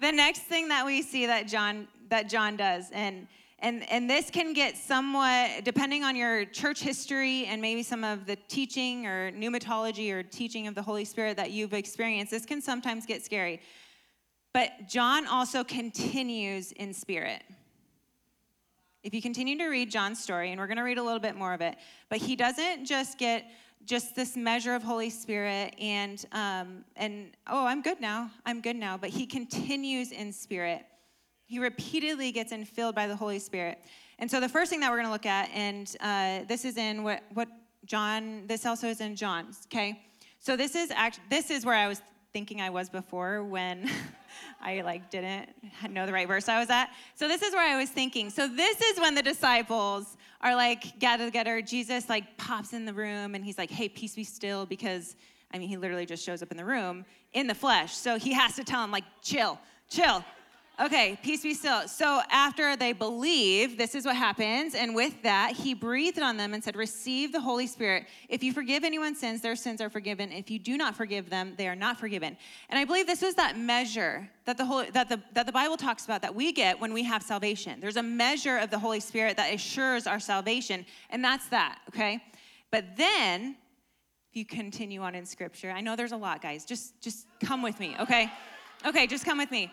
The 0.02 0.12
next 0.12 0.40
thing 0.40 0.68
that 0.68 0.84
we 0.84 1.00
see 1.00 1.24
that 1.24 1.48
John 1.48 1.88
that 2.10 2.28
John 2.28 2.54
does 2.54 2.90
and 2.92 3.26
and 3.60 3.90
and 3.90 4.10
this 4.10 4.30
can 4.30 4.52
get 4.52 4.76
somewhat 4.76 5.64
depending 5.64 6.04
on 6.04 6.16
your 6.16 6.44
church 6.44 6.82
history 6.82 7.46
and 7.46 7.62
maybe 7.62 7.82
some 7.82 8.04
of 8.04 8.26
the 8.26 8.36
teaching 8.48 9.06
or 9.06 9.32
pneumatology 9.32 10.12
or 10.12 10.22
teaching 10.22 10.66
of 10.66 10.74
the 10.74 10.82
Holy 10.82 11.06
Spirit 11.06 11.38
that 11.38 11.50
you've 11.50 11.72
experienced. 11.72 12.30
This 12.30 12.44
can 12.44 12.60
sometimes 12.60 13.06
get 13.06 13.24
scary. 13.24 13.62
But 14.52 14.86
John 14.86 15.26
also 15.26 15.64
continues 15.64 16.72
in 16.72 16.92
spirit. 16.92 17.42
If 19.02 19.14
you 19.14 19.22
continue 19.22 19.56
to 19.56 19.68
read 19.68 19.90
John's 19.90 20.22
story, 20.22 20.50
and 20.50 20.60
we're 20.60 20.66
going 20.66 20.76
to 20.76 20.82
read 20.82 20.98
a 20.98 21.02
little 21.02 21.20
bit 21.20 21.36
more 21.36 21.54
of 21.54 21.62
it, 21.62 21.76
but 22.10 22.18
he 22.18 22.36
doesn't 22.36 22.84
just 22.84 23.16
get 23.16 23.46
just 23.84 24.14
this 24.14 24.36
measure 24.36 24.74
of 24.74 24.82
Holy 24.82 25.10
Spirit 25.10 25.74
and 25.80 26.24
um, 26.32 26.84
and 26.96 27.30
oh, 27.46 27.66
I'm 27.66 27.82
good 27.82 28.00
now. 28.00 28.30
I'm 28.46 28.60
good 28.60 28.76
now. 28.76 28.96
But 28.96 29.10
he 29.10 29.26
continues 29.26 30.12
in 30.12 30.32
spirit. 30.32 30.84
He 31.46 31.58
repeatedly 31.58 32.30
gets 32.32 32.52
infilled 32.52 32.94
by 32.94 33.06
the 33.06 33.16
Holy 33.16 33.38
Spirit. 33.38 33.78
And 34.18 34.30
so 34.30 34.38
the 34.38 34.48
first 34.48 34.70
thing 34.70 34.80
that 34.80 34.90
we're 34.90 34.98
going 34.98 35.06
to 35.06 35.12
look 35.12 35.26
at, 35.26 35.50
and 35.54 35.94
uh, 36.00 36.44
this 36.46 36.64
is 36.64 36.76
in 36.76 37.02
what 37.02 37.22
what 37.34 37.48
John. 37.84 38.46
This 38.46 38.66
also 38.66 38.86
is 38.86 39.00
in 39.00 39.16
John's. 39.16 39.66
Okay. 39.66 40.00
So 40.38 40.56
this 40.56 40.74
is 40.74 40.90
act. 40.90 41.20
This 41.28 41.50
is 41.50 41.64
where 41.64 41.74
I 41.74 41.88
was 41.88 42.00
thinking 42.32 42.60
I 42.60 42.70
was 42.70 42.88
before 42.88 43.42
when 43.42 43.90
I 44.60 44.80
like 44.82 45.10
didn't 45.10 45.50
know 45.90 46.06
the 46.06 46.12
right 46.12 46.28
verse 46.28 46.48
I 46.48 46.58
was 46.58 46.70
at. 46.70 46.90
So 47.14 47.28
this 47.28 47.42
is 47.42 47.52
where 47.52 47.68
I 47.68 47.78
was 47.78 47.90
thinking. 47.90 48.30
So 48.30 48.48
this 48.48 48.80
is 48.80 48.98
when 49.00 49.14
the 49.14 49.22
disciples 49.22 50.16
are 50.40 50.54
like 50.54 50.98
gather 50.98 51.24
together. 51.24 51.60
Jesus 51.62 52.08
like 52.08 52.36
pops 52.36 52.72
in 52.72 52.84
the 52.84 52.94
room 52.94 53.34
and 53.34 53.44
he's 53.44 53.58
like, 53.58 53.70
"Hey, 53.70 53.88
peace 53.88 54.14
be 54.14 54.24
still," 54.24 54.66
because 54.66 55.16
I 55.52 55.58
mean 55.58 55.68
he 55.68 55.76
literally 55.76 56.06
just 56.06 56.24
shows 56.24 56.42
up 56.42 56.50
in 56.50 56.56
the 56.56 56.64
room 56.64 57.04
in 57.32 57.46
the 57.46 57.54
flesh. 57.54 57.96
So 57.96 58.18
he 58.18 58.32
has 58.32 58.56
to 58.56 58.64
tell 58.64 58.82
him 58.82 58.90
like, 58.90 59.04
"Chill, 59.22 59.58
chill." 59.88 60.24
Okay, 60.80 61.18
peace 61.22 61.42
be 61.42 61.52
still. 61.52 61.86
So 61.88 62.22
after 62.30 62.74
they 62.74 62.94
believe, 62.94 63.76
this 63.76 63.94
is 63.94 64.06
what 64.06 64.16
happens. 64.16 64.74
And 64.74 64.94
with 64.94 65.20
that, 65.22 65.52
he 65.52 65.74
breathed 65.74 66.18
on 66.18 66.38
them 66.38 66.54
and 66.54 66.64
said, 66.64 66.74
Receive 66.74 67.32
the 67.32 67.40
Holy 67.40 67.66
Spirit. 67.66 68.06
If 68.30 68.42
you 68.42 68.54
forgive 68.54 68.82
anyone's 68.82 69.20
sins, 69.20 69.42
their 69.42 69.56
sins 69.56 69.82
are 69.82 69.90
forgiven. 69.90 70.32
If 70.32 70.50
you 70.50 70.58
do 70.58 70.78
not 70.78 70.96
forgive 70.96 71.28
them, 71.28 71.52
they 71.58 71.68
are 71.68 71.76
not 71.76 72.00
forgiven. 72.00 72.34
And 72.70 72.78
I 72.78 72.86
believe 72.86 73.06
this 73.06 73.22
is 73.22 73.34
that 73.34 73.58
measure 73.58 74.30
that 74.46 74.56
the, 74.56 74.64
Holy, 74.64 74.88
that, 74.92 75.10
the, 75.10 75.20
that 75.34 75.44
the 75.44 75.52
Bible 75.52 75.76
talks 75.76 76.06
about 76.06 76.22
that 76.22 76.34
we 76.34 76.50
get 76.50 76.80
when 76.80 76.94
we 76.94 77.02
have 77.02 77.22
salvation. 77.22 77.78
There's 77.78 77.98
a 77.98 78.02
measure 78.02 78.56
of 78.56 78.70
the 78.70 78.78
Holy 78.78 79.00
Spirit 79.00 79.36
that 79.36 79.52
assures 79.52 80.06
our 80.06 80.18
salvation, 80.18 80.86
and 81.10 81.22
that's 81.22 81.46
that, 81.48 81.80
okay? 81.90 82.22
But 82.70 82.96
then, 82.96 83.56
if 84.30 84.36
you 84.36 84.46
continue 84.46 85.02
on 85.02 85.14
in 85.14 85.26
Scripture, 85.26 85.72
I 85.72 85.82
know 85.82 85.94
there's 85.94 86.12
a 86.12 86.16
lot, 86.16 86.40
guys. 86.40 86.64
Just, 86.64 86.98
just 87.02 87.26
come 87.44 87.60
with 87.60 87.78
me, 87.78 87.96
okay? 88.00 88.32
Okay, 88.86 89.06
just 89.06 89.26
come 89.26 89.36
with 89.36 89.50
me. 89.50 89.70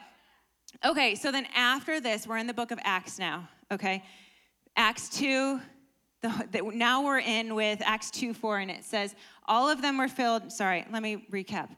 Okay, 0.86 1.16
so 1.16 1.32
then 1.32 1.48
after 1.56 2.00
this, 2.00 2.28
we're 2.28 2.38
in 2.38 2.48
the 2.48 2.54
book 2.54 2.72
of 2.72 2.80
Acts 2.84 3.18
now, 3.18 3.48
okay? 3.72 4.04
Acts 4.76 5.10
2, 5.18 5.60
the, 6.22 6.48
the, 6.52 6.62
now 6.74 7.04
we're 7.04 7.20
in 7.20 7.56
with 7.56 7.82
Acts 7.84 8.12
2 8.12 8.34
4, 8.34 8.60
and 8.60 8.72
it 8.72 8.84
says, 8.84 9.16
All 9.48 9.70
of 9.70 9.82
them 9.82 9.98
were 9.98 10.08
filled. 10.08 10.52
Sorry, 10.52 10.86
let 10.92 11.02
me 11.02 11.26
recap. 11.32 11.70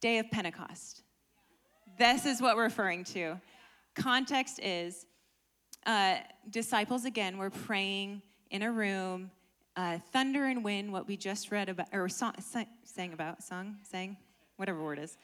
Day 0.00 0.18
of 0.18 0.30
Pentecost. 0.30 1.02
This 1.98 2.26
is 2.26 2.40
what 2.40 2.56
we're 2.56 2.64
referring 2.64 3.04
to. 3.04 3.40
Context 3.94 4.58
is 4.60 5.06
uh, 5.86 6.16
disciples 6.50 7.04
again 7.04 7.38
were 7.38 7.50
praying 7.50 8.22
in 8.50 8.62
a 8.62 8.72
room, 8.72 9.30
uh, 9.76 9.98
thunder 10.12 10.46
and 10.46 10.64
wind, 10.64 10.92
what 10.92 11.06
we 11.06 11.16
just 11.16 11.52
read 11.52 11.68
about, 11.68 11.86
or 11.92 12.08
song, 12.08 12.34
sang 12.84 13.12
about, 13.12 13.42
song, 13.42 13.76
sang, 13.82 14.16
whatever 14.56 14.82
word 14.82 14.98
is 14.98 15.16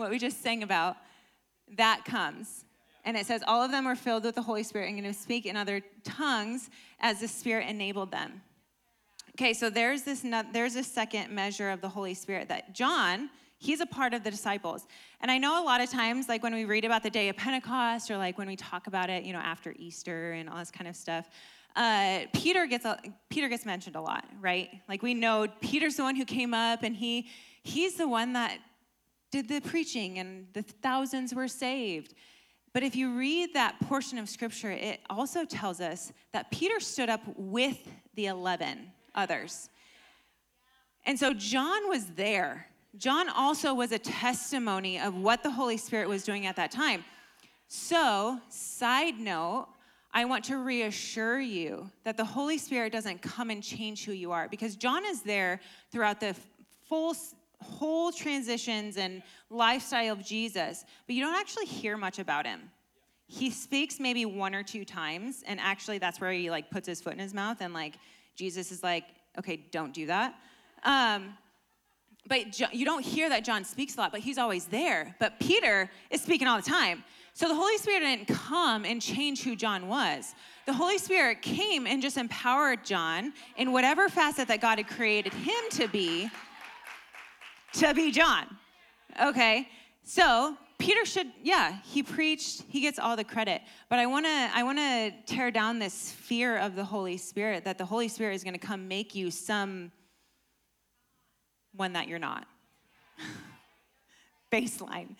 what 0.00 0.10
we 0.10 0.18
just 0.18 0.42
sang 0.42 0.62
about, 0.62 0.96
that 1.76 2.04
comes. 2.04 2.64
And 3.04 3.16
it 3.16 3.26
says, 3.26 3.42
all 3.46 3.62
of 3.62 3.70
them 3.70 3.84
were 3.84 3.96
filled 3.96 4.24
with 4.24 4.34
the 4.34 4.42
Holy 4.42 4.62
Spirit 4.62 4.88
and 4.88 5.00
going 5.00 5.12
to 5.12 5.18
speak 5.18 5.46
in 5.46 5.56
other 5.56 5.80
tongues 6.04 6.68
as 7.00 7.20
the 7.20 7.28
Spirit 7.28 7.68
enabled 7.68 8.10
them. 8.10 8.42
Okay, 9.36 9.54
so 9.54 9.70
there's 9.70 10.02
this 10.02 10.24
there's 10.52 10.76
a 10.76 10.82
second 10.82 11.30
measure 11.30 11.70
of 11.70 11.80
the 11.80 11.88
Holy 11.88 12.12
Spirit 12.14 12.48
that 12.48 12.74
John, 12.74 13.30
he's 13.56 13.80
a 13.80 13.86
part 13.86 14.12
of 14.12 14.22
the 14.22 14.30
disciples. 14.30 14.86
And 15.20 15.30
I 15.30 15.38
know 15.38 15.62
a 15.62 15.64
lot 15.64 15.80
of 15.80 15.88
times, 15.88 16.28
like 16.28 16.42
when 16.42 16.54
we 16.54 16.64
read 16.64 16.84
about 16.84 17.02
the 17.02 17.10
day 17.10 17.28
of 17.30 17.36
Pentecost 17.36 18.10
or 18.10 18.18
like 18.18 18.36
when 18.36 18.48
we 18.48 18.56
talk 18.56 18.86
about 18.86 19.08
it, 19.08 19.24
you 19.24 19.32
know, 19.32 19.38
after 19.38 19.74
Easter 19.78 20.32
and 20.32 20.48
all 20.50 20.58
this 20.58 20.70
kind 20.70 20.88
of 20.88 20.96
stuff, 20.96 21.30
uh, 21.76 22.20
Peter 22.34 22.66
gets 22.66 22.84
Peter 23.30 23.48
gets 23.48 23.64
mentioned 23.64 23.96
a 23.96 24.00
lot, 24.00 24.26
right? 24.40 24.68
Like 24.88 25.02
we 25.02 25.14
know 25.14 25.46
Peter's 25.60 25.96
the 25.96 26.02
one 26.02 26.16
who 26.16 26.24
came 26.24 26.52
up 26.52 26.82
and 26.82 26.94
he 26.94 27.28
he's 27.62 27.94
the 27.94 28.08
one 28.08 28.32
that 28.34 28.58
did 29.30 29.48
the 29.48 29.60
preaching 29.60 30.18
and 30.18 30.46
the 30.52 30.62
thousands 30.62 31.34
were 31.34 31.48
saved. 31.48 32.14
But 32.72 32.82
if 32.82 32.94
you 32.94 33.16
read 33.16 33.54
that 33.54 33.80
portion 33.80 34.18
of 34.18 34.28
scripture, 34.28 34.70
it 34.70 35.00
also 35.08 35.44
tells 35.44 35.80
us 35.80 36.12
that 36.32 36.50
Peter 36.50 36.78
stood 36.80 37.08
up 37.08 37.20
with 37.36 37.78
the 38.14 38.26
11 38.26 38.92
others. 39.14 39.68
And 41.04 41.18
so 41.18 41.32
John 41.34 41.88
was 41.88 42.06
there. 42.06 42.66
John 42.96 43.28
also 43.28 43.74
was 43.74 43.92
a 43.92 43.98
testimony 43.98 44.98
of 45.00 45.16
what 45.16 45.42
the 45.42 45.50
Holy 45.50 45.76
Spirit 45.76 46.08
was 46.08 46.24
doing 46.24 46.46
at 46.46 46.56
that 46.56 46.70
time. 46.70 47.04
So, 47.68 48.40
side 48.48 49.18
note, 49.18 49.68
I 50.12 50.24
want 50.24 50.44
to 50.46 50.56
reassure 50.56 51.38
you 51.38 51.88
that 52.02 52.16
the 52.16 52.24
Holy 52.24 52.58
Spirit 52.58 52.92
doesn't 52.92 53.22
come 53.22 53.50
and 53.50 53.62
change 53.62 54.04
who 54.04 54.12
you 54.12 54.32
are 54.32 54.48
because 54.48 54.74
John 54.74 55.04
is 55.06 55.22
there 55.22 55.60
throughout 55.92 56.18
the 56.18 56.34
full 56.88 57.14
whole 57.62 58.12
transitions 58.12 58.96
and 58.96 59.22
lifestyle 59.50 60.12
of 60.12 60.24
Jesus, 60.24 60.84
but 61.06 61.14
you 61.14 61.22
don't 61.22 61.34
actually 61.34 61.66
hear 61.66 61.96
much 61.96 62.18
about 62.18 62.46
him. 62.46 62.70
He 63.26 63.50
speaks 63.50 64.00
maybe 64.00 64.24
one 64.24 64.54
or 64.54 64.62
two 64.62 64.84
times, 64.84 65.44
and 65.46 65.60
actually 65.60 65.98
that's 65.98 66.20
where 66.20 66.32
he 66.32 66.50
like 66.50 66.70
puts 66.70 66.88
his 66.88 67.00
foot 67.00 67.12
in 67.12 67.18
his 67.18 67.34
mouth, 67.34 67.58
and 67.60 67.72
like 67.72 67.94
Jesus 68.34 68.72
is 68.72 68.82
like, 68.82 69.04
okay, 69.38 69.56
don't 69.70 69.92
do 69.92 70.06
that. 70.06 70.34
Um, 70.84 71.34
but 72.26 72.60
you 72.74 72.84
don't 72.84 73.04
hear 73.04 73.28
that 73.28 73.44
John 73.44 73.64
speaks 73.64 73.96
a 73.96 74.00
lot, 74.00 74.12
but 74.12 74.20
he's 74.20 74.38
always 74.38 74.66
there. 74.66 75.14
But 75.18 75.38
Peter 75.40 75.90
is 76.10 76.22
speaking 76.22 76.46
all 76.46 76.56
the 76.56 76.68
time. 76.68 77.02
So 77.32 77.48
the 77.48 77.54
Holy 77.54 77.78
Spirit 77.78 78.00
didn't 78.00 78.28
come 78.28 78.84
and 78.84 79.00
change 79.00 79.42
who 79.42 79.56
John 79.56 79.88
was. 79.88 80.34
The 80.66 80.72
Holy 80.72 80.98
Spirit 80.98 81.40
came 81.42 81.86
and 81.86 82.02
just 82.02 82.16
empowered 82.16 82.84
John 82.84 83.32
in 83.56 83.72
whatever 83.72 84.08
facet 84.08 84.48
that 84.48 84.60
God 84.60 84.78
had 84.78 84.88
created 84.88 85.32
him 85.32 85.62
to 85.70 85.88
be 85.88 86.28
to 87.74 87.94
be 87.94 88.10
John. 88.10 88.46
Okay, 89.22 89.68
so 90.02 90.56
Peter 90.78 91.04
should, 91.04 91.26
yeah, 91.42 91.76
he 91.84 92.02
preached, 92.02 92.62
he 92.68 92.80
gets 92.80 92.98
all 92.98 93.14
the 93.14 93.24
credit. 93.24 93.62
But 93.88 93.98
I 93.98 94.06
wanna, 94.06 94.50
I 94.54 94.62
wanna 94.62 95.12
tear 95.26 95.50
down 95.50 95.78
this 95.78 96.10
fear 96.10 96.58
of 96.58 96.74
the 96.74 96.84
Holy 96.84 97.16
Spirit 97.16 97.64
that 97.64 97.76
the 97.76 97.84
Holy 97.84 98.08
Spirit 98.08 98.34
is 98.34 98.42
gonna 98.42 98.58
come 98.58 98.88
make 98.88 99.14
you 99.14 99.30
some 99.30 99.92
one 101.74 101.92
that 101.92 102.08
you're 102.08 102.18
not. 102.18 102.46
Baseline. 104.52 105.16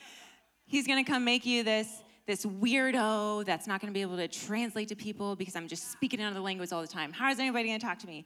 He's 0.67 0.87
gonna 0.87 1.05
come 1.05 1.25
make 1.25 1.45
you 1.45 1.63
this 1.63 2.03
this 2.27 2.47
weirdo 2.47 3.45
that's 3.45 3.67
not 3.67 3.81
to 3.81 3.93
be 3.93 4.03
able 4.03 4.17
to 4.17 4.29
translate 4.29 4.89
to 4.89 4.95
people 4.95 5.35
because 5.35 5.57
I'm 5.57 5.67
just 5.67 5.91
speaking 5.91 6.21
another 6.21 6.39
language 6.39 6.73
all 6.73 6.81
the 6.81 6.87
time. 6.87 7.13
How 7.13 7.29
is 7.31 7.41
anybody 7.41 7.73
to 7.73 7.79
talk 7.79 7.99
to 8.01 8.07
me? 8.07 8.25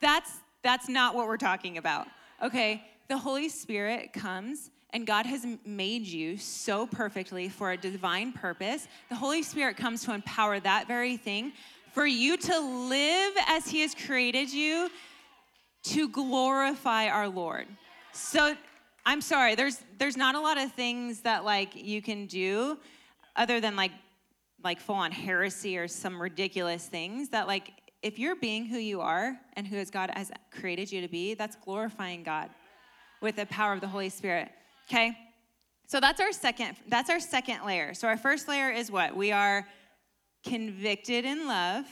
That's 0.00 0.30
that's 0.62 0.88
not 0.88 1.14
what 1.14 1.26
we're 1.26 1.36
talking 1.36 1.78
about. 1.78 2.08
Okay? 2.42 2.82
The 3.08 3.18
Holy 3.18 3.48
Spirit 3.48 4.12
comes 4.12 4.70
and 4.90 5.06
God 5.06 5.26
has 5.26 5.46
made 5.64 6.06
you 6.06 6.36
so 6.36 6.86
perfectly 6.86 7.48
for 7.48 7.72
a 7.72 7.76
divine 7.76 8.32
purpose. 8.32 8.88
The 9.08 9.14
Holy 9.14 9.42
Spirit 9.42 9.76
comes 9.76 10.04
to 10.04 10.14
empower 10.14 10.58
that 10.60 10.88
very 10.88 11.16
thing 11.16 11.52
for 11.92 12.06
you 12.06 12.36
to 12.36 12.60
live 12.88 13.34
as 13.46 13.68
He 13.68 13.80
has 13.82 13.94
created 13.94 14.52
you, 14.52 14.90
to 15.84 16.08
glorify 16.08 17.08
our 17.08 17.28
Lord. 17.28 17.66
So 18.12 18.54
I'm 19.04 19.20
sorry, 19.20 19.54
there's 19.54 19.82
there's 19.98 20.16
not 20.16 20.34
a 20.34 20.40
lot 20.40 20.58
of 20.58 20.72
things 20.72 21.20
that 21.20 21.44
like 21.44 21.74
you 21.74 22.02
can 22.02 22.26
do 22.26 22.78
other 23.36 23.60
than 23.60 23.76
like 23.76 23.92
like 24.64 24.80
full 24.80 24.96
on 24.96 25.12
heresy 25.12 25.78
or 25.78 25.86
some 25.86 26.20
ridiculous 26.20 26.86
things 26.86 27.28
that 27.28 27.46
like 27.46 27.72
if 28.02 28.18
you're 28.18 28.36
being 28.36 28.66
who 28.66 28.78
you 28.78 29.00
are 29.00 29.36
and 29.54 29.66
who 29.66 29.76
as 29.76 29.90
God 29.90 30.10
has 30.14 30.30
created 30.50 30.90
you 30.90 31.00
to 31.02 31.08
be, 31.08 31.34
that's 31.34 31.56
glorifying 31.56 32.22
God 32.22 32.50
with 33.20 33.36
the 33.36 33.46
power 33.46 33.72
of 33.72 33.80
the 33.80 33.88
Holy 33.88 34.08
Spirit. 34.08 34.50
Okay? 34.88 35.16
So 35.86 36.00
that's 36.00 36.20
our 36.20 36.32
second 36.32 36.76
that's 36.88 37.10
our 37.10 37.20
second 37.20 37.64
layer. 37.64 37.94
So 37.94 38.08
our 38.08 38.16
first 38.16 38.48
layer 38.48 38.70
is 38.70 38.90
what? 38.90 39.16
We 39.16 39.32
are 39.32 39.66
convicted 40.44 41.24
in 41.24 41.46
love. 41.46 41.84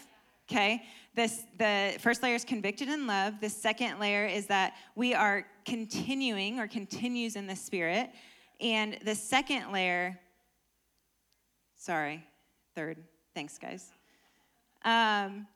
Okay? 0.51 0.83
This 1.15 1.45
the 1.59 1.97
first 2.01 2.23
layer 2.23 2.35
is 2.35 2.45
convicted 2.45 2.89
in 2.89 3.07
love. 3.07 3.41
The 3.41 3.49
second 3.49 4.01
layer 4.01 4.27
is 4.27 4.47
that 4.47 4.75
we 4.97 5.15
are 5.15 5.47
continuing 5.65 6.59
or 6.59 6.67
continues 6.67 7.37
in 7.37 7.47
the 7.47 7.57
spirit. 7.57 8.11
And 8.61 8.99
the 9.05 9.15
second 9.15 9.73
layer, 9.73 10.19
sorry, 11.77 12.25
third. 12.75 12.99
Thanks, 13.35 13.59
guys. 13.59 13.91
Um, 14.85 15.47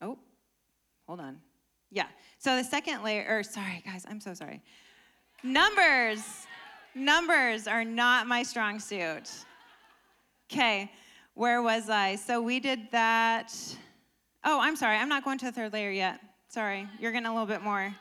oh, 0.00 0.18
hold 1.06 1.20
on. 1.20 1.38
Yeah. 1.90 2.06
So 2.44 2.56
the 2.56 2.62
second 2.62 3.02
layer, 3.02 3.24
or 3.26 3.42
sorry, 3.42 3.82
guys, 3.86 4.04
I'm 4.06 4.20
so 4.20 4.34
sorry. 4.34 4.60
Numbers. 5.42 6.46
Numbers 6.94 7.66
are 7.66 7.86
not 7.86 8.26
my 8.26 8.42
strong 8.42 8.78
suit. 8.78 9.30
Okay, 10.52 10.92
where 11.32 11.62
was 11.62 11.88
I? 11.88 12.16
So 12.16 12.42
we 12.42 12.60
did 12.60 12.80
that. 12.92 13.50
Oh, 14.44 14.60
I'm 14.60 14.76
sorry. 14.76 14.98
I'm 14.98 15.08
not 15.08 15.24
going 15.24 15.38
to 15.38 15.46
the 15.46 15.52
third 15.52 15.72
layer 15.72 15.90
yet. 15.90 16.20
Sorry. 16.48 16.86
You're 17.00 17.12
getting 17.12 17.28
a 17.28 17.32
little 17.32 17.46
bit 17.46 17.62
more. 17.62 17.94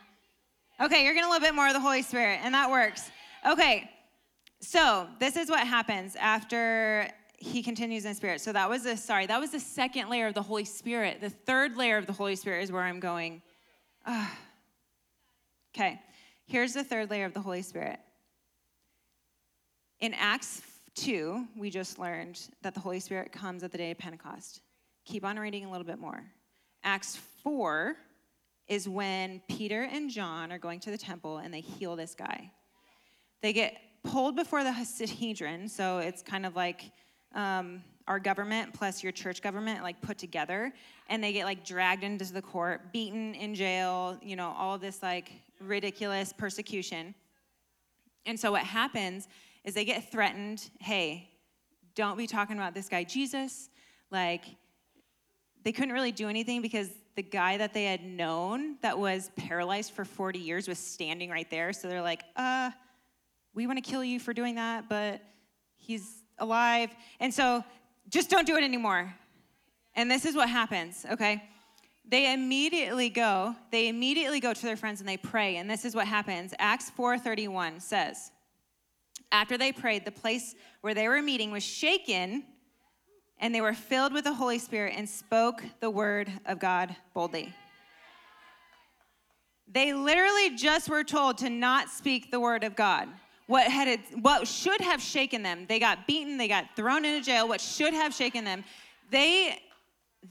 Okay, 0.81 1.05
you're 1.05 1.13
getting 1.13 1.29
a 1.29 1.31
little 1.31 1.47
bit 1.47 1.55
more 1.55 1.67
of 1.67 1.73
the 1.73 1.79
Holy 1.79 2.01
Spirit, 2.01 2.41
and 2.43 2.53
that 2.53 2.69
works. 2.69 3.11
Okay, 3.49 3.89
so 4.59 5.07
this 5.19 5.37
is 5.37 5.49
what 5.49 5.65
happens 5.65 6.17
after 6.17 7.07
he 7.37 7.63
continues 7.63 8.03
in 8.03 8.13
spirit. 8.13 8.41
So 8.41 8.51
that 8.51 8.69
was 8.69 8.83
the 8.83 8.97
sorry, 8.97 9.25
that 9.25 9.39
was 9.39 9.51
the 9.51 9.59
second 9.61 10.09
layer 10.09 10.27
of 10.27 10.33
the 10.33 10.41
Holy 10.41 10.65
Spirit. 10.65 11.21
The 11.21 11.29
third 11.29 11.77
layer 11.77 11.95
of 11.95 12.07
the 12.07 12.13
Holy 12.13 12.35
Spirit 12.35 12.63
is 12.63 12.73
where 12.73 12.83
I'm 12.83 12.99
going. 12.99 13.41
Okay. 15.75 15.99
Here's 16.45 16.73
the 16.73 16.83
third 16.83 17.09
layer 17.09 17.25
of 17.25 17.33
the 17.33 17.39
Holy 17.39 17.63
Spirit. 17.63 17.99
In 20.01 20.13
Acts 20.13 20.61
2, 20.93 21.47
we 21.57 21.71
just 21.71 21.97
learned 21.97 22.39
that 22.61 22.75
the 22.75 22.79
Holy 22.79 22.99
Spirit 22.99 23.31
comes 23.31 23.63
at 23.63 23.71
the 23.71 23.77
day 23.79 23.89
of 23.89 23.97
Pentecost. 23.97 24.61
Keep 25.05 25.25
on 25.25 25.39
reading 25.39 25.65
a 25.65 25.71
little 25.71 25.85
bit 25.85 25.97
more. 25.97 26.23
Acts 26.83 27.15
4 27.43 27.95
is 28.67 28.87
when 28.87 29.41
Peter 29.49 29.89
and 29.91 30.11
John 30.11 30.51
are 30.51 30.59
going 30.59 30.79
to 30.81 30.91
the 30.91 30.97
temple 30.97 31.37
and 31.39 31.51
they 31.51 31.61
heal 31.61 31.95
this 31.95 32.13
guy. 32.13 32.51
They 33.41 33.51
get 33.51 33.75
pulled 34.03 34.35
before 34.35 34.63
the 34.63 34.73
Sanhedrin, 34.83 35.67
so 35.67 35.97
it's 35.97 36.21
kind 36.21 36.45
of 36.45 36.55
like 36.55 36.91
um, 37.33 37.81
our 38.07 38.19
government 38.19 38.73
plus 38.73 39.01
your 39.01 39.11
church 39.11 39.41
government 39.41 39.81
like 39.81 40.01
put 40.01 40.17
together 40.17 40.73
and 41.09 41.23
they 41.23 41.31
get 41.31 41.45
like 41.45 41.65
dragged 41.65 42.03
into 42.03 42.31
the 42.33 42.41
court 42.41 42.91
beaten 42.91 43.33
in 43.35 43.55
jail 43.55 44.17
you 44.21 44.35
know 44.35 44.53
all 44.57 44.77
this 44.77 45.01
like 45.01 45.31
ridiculous 45.59 46.33
persecution. 46.33 47.15
And 48.25 48.39
so 48.39 48.51
what 48.51 48.63
happens 48.63 49.27
is 49.63 49.73
they 49.73 49.85
get 49.85 50.11
threatened 50.11 50.69
hey 50.79 51.29
don't 51.95 52.17
be 52.17 52.27
talking 52.27 52.57
about 52.57 52.73
this 52.73 52.89
guy 52.89 53.03
jesus. 53.03 53.69
Like 54.11 54.45
they 55.63 55.71
couldn't 55.71 55.93
really 55.93 56.11
do 56.11 56.27
anything 56.27 56.61
because 56.61 56.89
the 57.15 57.23
guy 57.23 57.57
that 57.57 57.73
they 57.73 57.85
had 57.85 58.03
known 58.03 58.77
that 58.81 58.97
was 58.97 59.29
paralyzed 59.35 59.91
for 59.93 60.03
40 60.03 60.39
years 60.39 60.67
was 60.67 60.79
standing 60.79 61.29
right 61.29 61.49
there. 61.49 61.71
So 61.73 61.87
they're 61.87 62.01
like 62.01 62.23
uh 62.35 62.71
we 63.55 63.67
want 63.67 63.83
to 63.83 63.89
kill 63.89 64.03
you 64.03 64.19
for 64.19 64.33
doing 64.33 64.55
that 64.55 64.89
but 64.89 65.21
he's 65.77 66.23
alive. 66.39 66.89
And 67.19 67.33
so 67.33 67.63
just 68.09 68.29
don't 68.29 68.45
do 68.45 68.55
it 68.55 68.63
anymore. 68.63 69.13
And 69.95 70.09
this 70.09 70.25
is 70.25 70.35
what 70.35 70.49
happens, 70.49 71.05
okay? 71.11 71.43
They 72.05 72.33
immediately 72.33 73.09
go, 73.09 73.55
they 73.71 73.87
immediately 73.87 74.39
go 74.39 74.53
to 74.53 74.61
their 74.61 74.75
friends 74.75 74.99
and 74.99 75.07
they 75.07 75.17
pray. 75.17 75.57
And 75.57 75.69
this 75.69 75.85
is 75.85 75.95
what 75.95 76.07
happens. 76.07 76.53
Acts 76.59 76.91
4:31 76.97 77.81
says, 77.81 78.31
after 79.31 79.57
they 79.57 79.71
prayed, 79.71 80.05
the 80.05 80.11
place 80.11 80.55
where 80.81 80.93
they 80.93 81.07
were 81.07 81.21
meeting 81.21 81.51
was 81.51 81.63
shaken, 81.63 82.43
and 83.39 83.53
they 83.53 83.61
were 83.61 83.73
filled 83.73 84.13
with 84.13 84.25
the 84.25 84.33
Holy 84.33 84.59
Spirit 84.59 84.93
and 84.95 85.09
spoke 85.09 85.63
the 85.79 85.89
word 85.89 86.31
of 86.45 86.59
God 86.59 86.95
boldly. 87.13 87.53
They 89.67 89.91
literally 89.93 90.55
just 90.55 90.87
were 90.87 91.03
told 91.03 91.39
to 91.39 91.49
not 91.49 91.89
speak 91.89 92.29
the 92.29 92.39
word 92.39 92.63
of 92.63 92.75
God 92.75 93.09
what 93.47 93.67
had 93.67 93.99
what 94.21 94.47
should 94.47 94.81
have 94.81 95.01
shaken 95.01 95.43
them. 95.43 95.65
They 95.67 95.79
got 95.79 96.07
beaten 96.07 96.37
they 96.37 96.47
got 96.47 96.75
thrown 96.75 97.05
into 97.05 97.23
jail. 97.23 97.47
What 97.47 97.61
should 97.61 97.93
have 97.93 98.13
shaken 98.13 98.43
them 98.43 98.63
they 99.13 99.61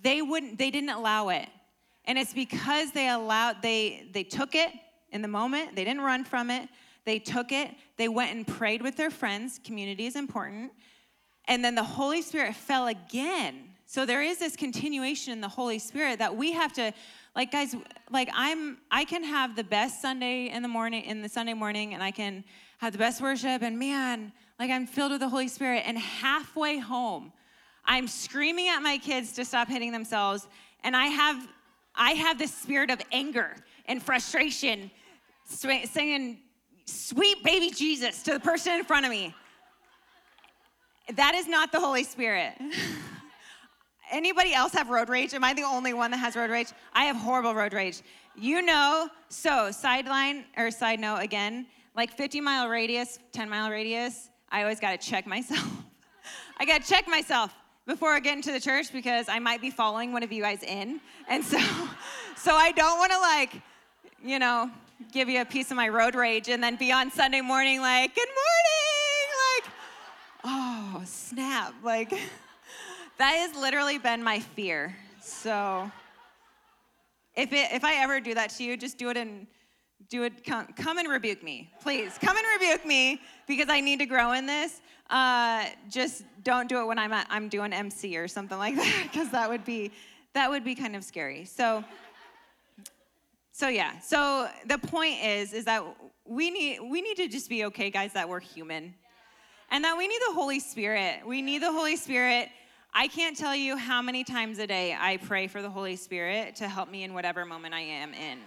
they 0.03 0.22
wouldn't 0.22 0.59
they 0.59 0.70
didn't 0.70 0.90
allow 0.90 1.29
it. 1.29 1.48
And 2.05 2.18
it's 2.18 2.35
because 2.35 2.90
they 2.92 3.09
allowed 3.09 3.62
they 3.62 4.09
they 4.12 4.25
took 4.25 4.55
it 4.55 4.70
in 5.11 5.22
the 5.22 5.29
moment. 5.29 5.77
They 5.77 5.85
didn't 5.85 6.03
run 6.03 6.25
from 6.25 6.51
it. 6.51 6.68
They 7.05 7.18
took 7.18 7.53
it. 7.53 7.70
They 7.96 8.09
went 8.09 8.35
and 8.35 8.46
prayed 8.46 8.83
with 8.83 8.96
their 8.96 9.11
friends. 9.11 9.61
Community 9.64 10.07
is 10.07 10.16
important. 10.16 10.72
And 11.46 11.64
then 11.64 11.75
the 11.75 11.83
holy 11.83 12.22
spirit 12.22 12.55
fell 12.55 12.87
again 12.87 13.70
so 13.92 14.07
there 14.07 14.22
is 14.22 14.38
this 14.38 14.57
continuation 14.57 15.33
in 15.33 15.40
the 15.40 15.48
holy 15.48 15.78
spirit 15.78 16.18
that 16.18 16.35
we 16.35 16.52
have 16.52 16.72
to 16.72 16.92
like 17.37 17.52
guys 17.52 17.74
like 18.11 18.28
i'm 18.35 18.78
i 18.90 19.05
can 19.05 19.22
have 19.22 19.55
the 19.57 19.64
best 19.64 20.00
sunday 20.00 20.48
in 20.48 20.62
the 20.62 20.68
morning 20.68 21.05
in 21.05 21.22
the 21.22 21.28
sunday 21.28 21.55
morning 21.55 21.94
and 21.94 22.02
i 22.02 22.11
can 22.11 22.44
have 22.83 22.90
the 22.90 22.98
best 22.98 23.20
worship, 23.20 23.62
and 23.62 23.78
man, 23.78 24.33
like 24.59 24.68
I'm 24.68 24.88
filled 24.88 25.12
with 25.12 25.20
the 25.20 25.28
Holy 25.28 25.46
Spirit. 25.46 25.85
And 25.87 25.96
halfway 25.96 26.78
home, 26.78 27.33
I'm 27.85 28.09
screaming 28.09 28.68
at 28.68 28.81
my 28.81 28.98
kids 28.98 29.31
to 29.35 29.44
stop 29.44 29.68
hitting 29.68 29.92
themselves, 29.92 30.48
and 30.83 30.96
I 30.96 31.07
have 31.07 31.48
I 31.94 32.12
have 32.12 32.38
this 32.38 32.52
spirit 32.52 32.90
of 32.90 33.00
anger 33.12 33.55
and 33.87 34.02
frustration, 34.02 34.90
saying, 35.44 36.38
"Sweet 36.87 37.44
baby 37.44 37.70
Jesus" 37.70 38.24
to 38.24 38.33
the 38.33 38.40
person 38.40 38.72
in 38.72 38.85
front 38.85 39.07
of 39.07 39.12
me. 39.12 39.33
That 41.14 41.37
is 41.37 41.46
not 41.46 41.70
the 41.70 41.78
Holy 41.78 42.02
Spirit. 42.02 42.55
Anybody 44.12 44.53
else 44.53 44.75
have 44.75 44.90
road 44.90 45.09
rage? 45.09 45.33
Am 45.33 45.42
I 45.42 45.55
the 45.55 45.62
only 45.62 45.94
one 45.94 46.11
that 46.11 46.18
has 46.18 46.37
road 46.37 46.51
rage? 46.51 46.68
I 46.92 47.05
have 47.05 47.16
horrible 47.16 47.55
road 47.55 47.72
rage. 47.72 48.03
You 48.37 48.61
know, 48.61 49.09
so 49.31 49.70
sideline 49.70 50.44
or 50.57 50.70
side 50.70 51.01
note 51.01 51.20
again, 51.20 51.66
like 51.96 52.12
50 52.14 52.40
mile 52.42 52.68
radius, 52.68 53.18
10 53.33 53.48
mile 53.48 53.70
radius, 53.70 54.29
I 54.51 54.62
always 54.62 54.81
got 54.81 55.01
to 55.01 55.11
check 55.11 55.27
myself. 55.27 55.66
I 56.59 56.66
got 56.66 56.83
to 56.83 56.88
check 56.88 57.09
myself 57.09 57.55
before 57.87 58.12
I 58.12 58.20
get 58.20 58.37
into 58.37 58.53
the 58.53 58.61
church 58.61 58.92
because 58.92 59.31
I 59.31 59.38
might 59.38 59.62
be 59.62 59.70
following 59.70 60.12
one 60.12 60.22
of 60.22 60.31
you 60.31 60.42
guys 60.42 60.62
in. 60.62 61.01
And 61.27 61.42
so, 61.42 61.59
so 62.37 62.55
I 62.55 62.72
don't 62.72 62.98
want 62.98 63.12
to 63.12 63.18
like, 63.18 63.62
you 64.22 64.38
know, 64.38 64.70
give 65.11 65.31
you 65.31 65.40
a 65.40 65.44
piece 65.46 65.70
of 65.70 65.79
my 65.79 65.88
road 65.88 66.14
rage 66.14 66.48
and 66.48 66.62
then 66.62 66.77
be 66.77 66.92
on 66.92 67.11
Sunday 67.11 67.40
morning 67.40 67.81
like, 67.81 68.14
good 68.14 68.29
morning, 68.29 69.64
like, 69.64 69.72
oh, 70.44 71.03
snap. 71.07 71.75
Like, 71.83 72.12
that 73.18 73.33
has 73.33 73.57
literally 73.57 73.98
been 73.98 74.22
my 74.22 74.40
fear. 74.40 74.96
So, 75.20 75.90
if, 77.35 77.53
it, 77.53 77.72
if 77.72 77.85
I 77.85 78.03
ever 78.03 78.20
do 78.20 78.35
that 78.35 78.51
to 78.51 78.64
you, 78.64 78.77
just 78.77 78.98
do 78.98 79.09
it 79.11 79.16
and 79.16 79.46
do 80.09 80.25
it 80.25 80.44
come, 80.44 80.66
come 80.77 80.98
and 80.98 81.09
rebuke 81.09 81.42
me. 81.42 81.70
Please 81.81 82.18
come 82.20 82.37
and 82.37 82.44
rebuke 82.61 82.85
me 82.85 83.18
because 83.46 83.70
i 83.70 83.81
need 83.81 83.98
to 83.98 84.07
grow 84.07 84.33
in 84.33 84.44
this. 84.44 84.83
Uh, 85.09 85.64
just 85.88 86.25
don't 86.42 86.68
do 86.68 86.81
it 86.81 86.87
when 86.87 86.98
i'm 86.98 87.12
at, 87.12 87.27
i'm 87.31 87.48
doing 87.48 87.72
mc 87.72 88.16
or 88.16 88.29
something 88.29 88.59
like 88.59 88.75
that 88.77 89.09
because 89.11 89.31
that 89.31 89.48
would 89.48 89.64
be 89.64 89.90
that 90.35 90.51
would 90.51 90.64
be 90.64 90.75
kind 90.75 90.96
of 90.96 91.05
scary. 91.05 91.44
So 91.44 91.85
so 93.53 93.68
yeah. 93.68 93.98
So 94.01 94.48
the 94.66 94.79
point 94.79 95.22
is 95.25 95.53
is 95.53 95.64
that 95.66 95.83
we 96.27 96.51
need 96.51 96.81
we 96.81 97.01
need 97.01 97.16
to 97.16 97.29
just 97.29 97.48
be 97.48 97.64
okay 97.66 97.90
guys 97.90 98.12
that 98.14 98.29
we're 98.29 98.40
human. 98.40 98.94
And 99.70 99.85
that 99.85 99.96
we 99.96 100.07
need 100.07 100.20
the 100.29 100.35
holy 100.35 100.61
spirit. 100.61 101.27
We 101.27 101.40
need 101.40 101.62
the 101.62 101.72
holy 101.72 101.96
spirit 101.96 102.51
i 102.94 103.09
can't 103.09 103.37
tell 103.37 103.55
you 103.55 103.76
how 103.76 104.00
many 104.02 104.24
times 104.24 104.59
a 104.59 104.66
day 104.66 104.96
i 104.98 105.16
pray 105.18 105.46
for 105.46 105.62
the 105.62 105.70
holy 105.70 105.96
spirit 105.96 106.57
to 106.57 106.68
help 106.68 106.90
me 106.90 107.02
in 107.02 107.14
whatever 107.14 107.44
moment 107.44 107.74
i 107.74 107.81
am 107.81 108.12
in 108.14 108.38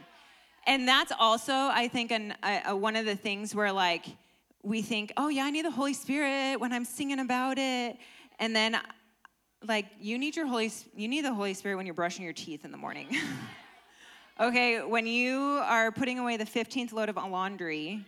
and 0.67 0.88
that's 0.88 1.12
also, 1.17 1.53
I 1.53 1.88
think, 1.88 2.12
an, 2.12 2.34
a, 2.43 2.62
a, 2.67 2.75
one 2.75 2.95
of 2.95 3.05
the 3.05 3.15
things 3.15 3.53
where 3.53 3.71
like 3.71 4.05
we 4.63 4.81
think, 4.81 5.13
oh 5.15 5.29
yeah, 5.29 5.43
I 5.43 5.51
need 5.51 5.65
the 5.65 5.71
Holy 5.71 5.93
Spirit 5.93 6.60
when 6.60 6.73
I'm 6.73 6.86
singing 6.86 7.19
about 7.19 7.60
it, 7.60 7.97
and 8.39 8.55
then 8.55 8.77
like 9.63 9.86
you 9.99 10.17
need 10.17 10.36
your 10.36 10.47
Holy, 10.47 10.71
you 10.95 11.08
need 11.08 11.23
the 11.23 11.34
Holy 11.34 11.53
Spirit 11.53 11.75
when 11.75 11.86
you're 11.86 11.93
brushing 11.93 12.23
your 12.23 12.34
teeth 12.34 12.65
in 12.65 12.71
the 12.71 12.77
morning. 12.77 13.15
okay, 14.39 14.81
when 14.81 15.05
you 15.05 15.39
are 15.63 15.91
putting 15.91 16.17
away 16.17 16.38
the 16.38 16.45
15th 16.45 16.93
load 16.93 17.10
of 17.10 17.15
laundry. 17.15 18.05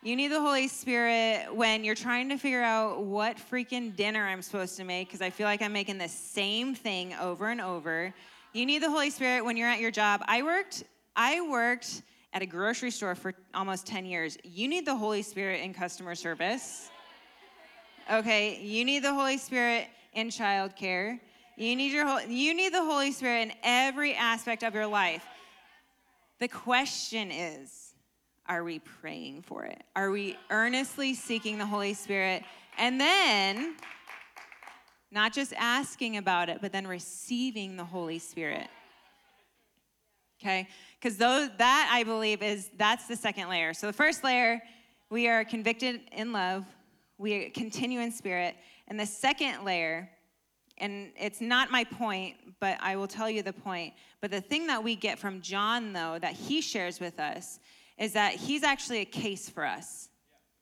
You 0.00 0.14
need 0.14 0.28
the 0.28 0.40
Holy 0.40 0.68
Spirit 0.68 1.52
when 1.52 1.82
you're 1.82 1.96
trying 1.96 2.28
to 2.28 2.38
figure 2.38 2.62
out 2.62 3.02
what 3.02 3.36
freaking 3.36 3.96
dinner 3.96 4.24
I'm 4.24 4.42
supposed 4.42 4.76
to 4.76 4.84
make 4.84 5.08
because 5.08 5.20
I 5.20 5.30
feel 5.30 5.46
like 5.46 5.60
I'm 5.60 5.72
making 5.72 5.98
the 5.98 6.08
same 6.08 6.76
thing 6.76 7.14
over 7.14 7.48
and 7.48 7.60
over. 7.60 8.14
You 8.52 8.64
need 8.64 8.80
the 8.80 8.90
Holy 8.90 9.10
Spirit 9.10 9.44
when 9.44 9.56
you're 9.56 9.68
at 9.68 9.80
your 9.80 9.90
job. 9.90 10.22
I 10.28 10.42
worked, 10.42 10.84
I 11.16 11.40
worked 11.40 12.02
at 12.32 12.42
a 12.42 12.46
grocery 12.46 12.92
store 12.92 13.16
for 13.16 13.34
almost 13.52 13.88
10 13.88 14.06
years. 14.06 14.38
You 14.44 14.68
need 14.68 14.86
the 14.86 14.94
Holy 14.94 15.20
Spirit 15.20 15.62
in 15.62 15.74
customer 15.74 16.14
service. 16.14 16.90
Okay, 18.08 18.60
you 18.62 18.84
need 18.84 19.00
the 19.00 19.12
Holy 19.12 19.36
Spirit 19.36 19.88
in 20.14 20.28
childcare. 20.28 21.18
You 21.56 21.74
need 21.74 21.90
your 21.90 22.20
you 22.22 22.54
need 22.54 22.72
the 22.72 22.84
Holy 22.84 23.10
Spirit 23.10 23.48
in 23.48 23.52
every 23.64 24.14
aspect 24.14 24.62
of 24.62 24.74
your 24.74 24.86
life. 24.86 25.24
The 26.38 26.46
question 26.46 27.32
is, 27.32 27.87
are 28.48 28.64
we 28.64 28.78
praying 28.78 29.42
for 29.42 29.64
it? 29.64 29.82
Are 29.94 30.10
we 30.10 30.36
earnestly 30.50 31.14
seeking 31.14 31.58
the 31.58 31.66
Holy 31.66 31.94
Spirit? 31.94 32.42
And 32.78 33.00
then 33.00 33.76
not 35.10 35.32
just 35.32 35.52
asking 35.56 36.16
about 36.16 36.48
it, 36.48 36.58
but 36.60 36.72
then 36.72 36.86
receiving 36.86 37.76
the 37.76 37.84
Holy 37.84 38.18
Spirit. 38.18 38.68
Okay? 40.40 40.68
Because 41.00 41.18
that 41.18 41.90
I 41.92 42.04
believe 42.04 42.42
is 42.42 42.70
that's 42.76 43.06
the 43.06 43.16
second 43.16 43.48
layer. 43.48 43.74
So 43.74 43.86
the 43.86 43.92
first 43.92 44.22
layer, 44.22 44.62
we 45.10 45.28
are 45.28 45.44
convicted 45.44 46.00
in 46.12 46.32
love, 46.32 46.64
we 47.18 47.50
continue 47.50 48.00
in 48.00 48.12
spirit. 48.12 48.54
And 48.86 48.98
the 48.98 49.06
second 49.06 49.64
layer, 49.64 50.08
and 50.78 51.10
it's 51.18 51.40
not 51.40 51.70
my 51.70 51.84
point, 51.84 52.36
but 52.60 52.78
I 52.80 52.96
will 52.96 53.08
tell 53.08 53.28
you 53.28 53.42
the 53.42 53.52
point. 53.52 53.94
But 54.20 54.30
the 54.30 54.40
thing 54.40 54.68
that 54.68 54.82
we 54.82 54.94
get 54.94 55.18
from 55.18 55.40
John, 55.40 55.92
though, 55.92 56.18
that 56.20 56.34
he 56.34 56.60
shares 56.60 57.00
with 57.00 57.18
us, 57.18 57.58
is 57.98 58.12
that 58.12 58.34
he's 58.34 58.62
actually 58.62 58.98
a 58.98 59.04
case 59.04 59.48
for 59.48 59.64
us. 59.64 60.08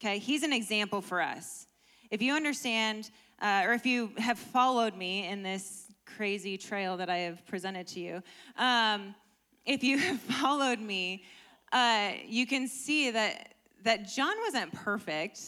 Okay? 0.01 0.19
He's 0.19 0.43
an 0.43 0.53
example 0.53 1.01
for 1.01 1.21
us. 1.21 1.67
If 2.11 2.23
you 2.23 2.35
understand, 2.35 3.11
uh, 3.41 3.65
or 3.67 3.73
if 3.73 3.85
you 3.85 4.11
have 4.19 4.39
followed 4.39 4.97
me 4.97 5.27
in 5.27 5.43
this 5.43 5.87
crazy 6.17 6.57
trail 6.57 6.97
that 6.97 7.11
I 7.11 7.19
have 7.19 7.45
presented 7.47 7.87
to 7.89 8.01
you, 8.01 8.23
um, 8.57 9.15
if 9.65 9.83
you 9.83 9.99
have 10.09 10.21
followed 10.21 10.81
me, 10.81 11.25
uh, 11.73 12.13
you 12.27 12.47
can 12.47 12.69
see 12.69 13.11
that 13.11 13.53
that 13.83 14.09
John 14.09 14.35
wasn't 14.45 14.73
perfect. 14.73 15.41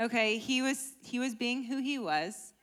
Okay, 0.00 0.38
he 0.38 0.62
was 0.62 0.92
he 1.02 1.18
was 1.18 1.34
being 1.34 1.62
who 1.64 1.78
he 1.78 1.98
was. 1.98 2.54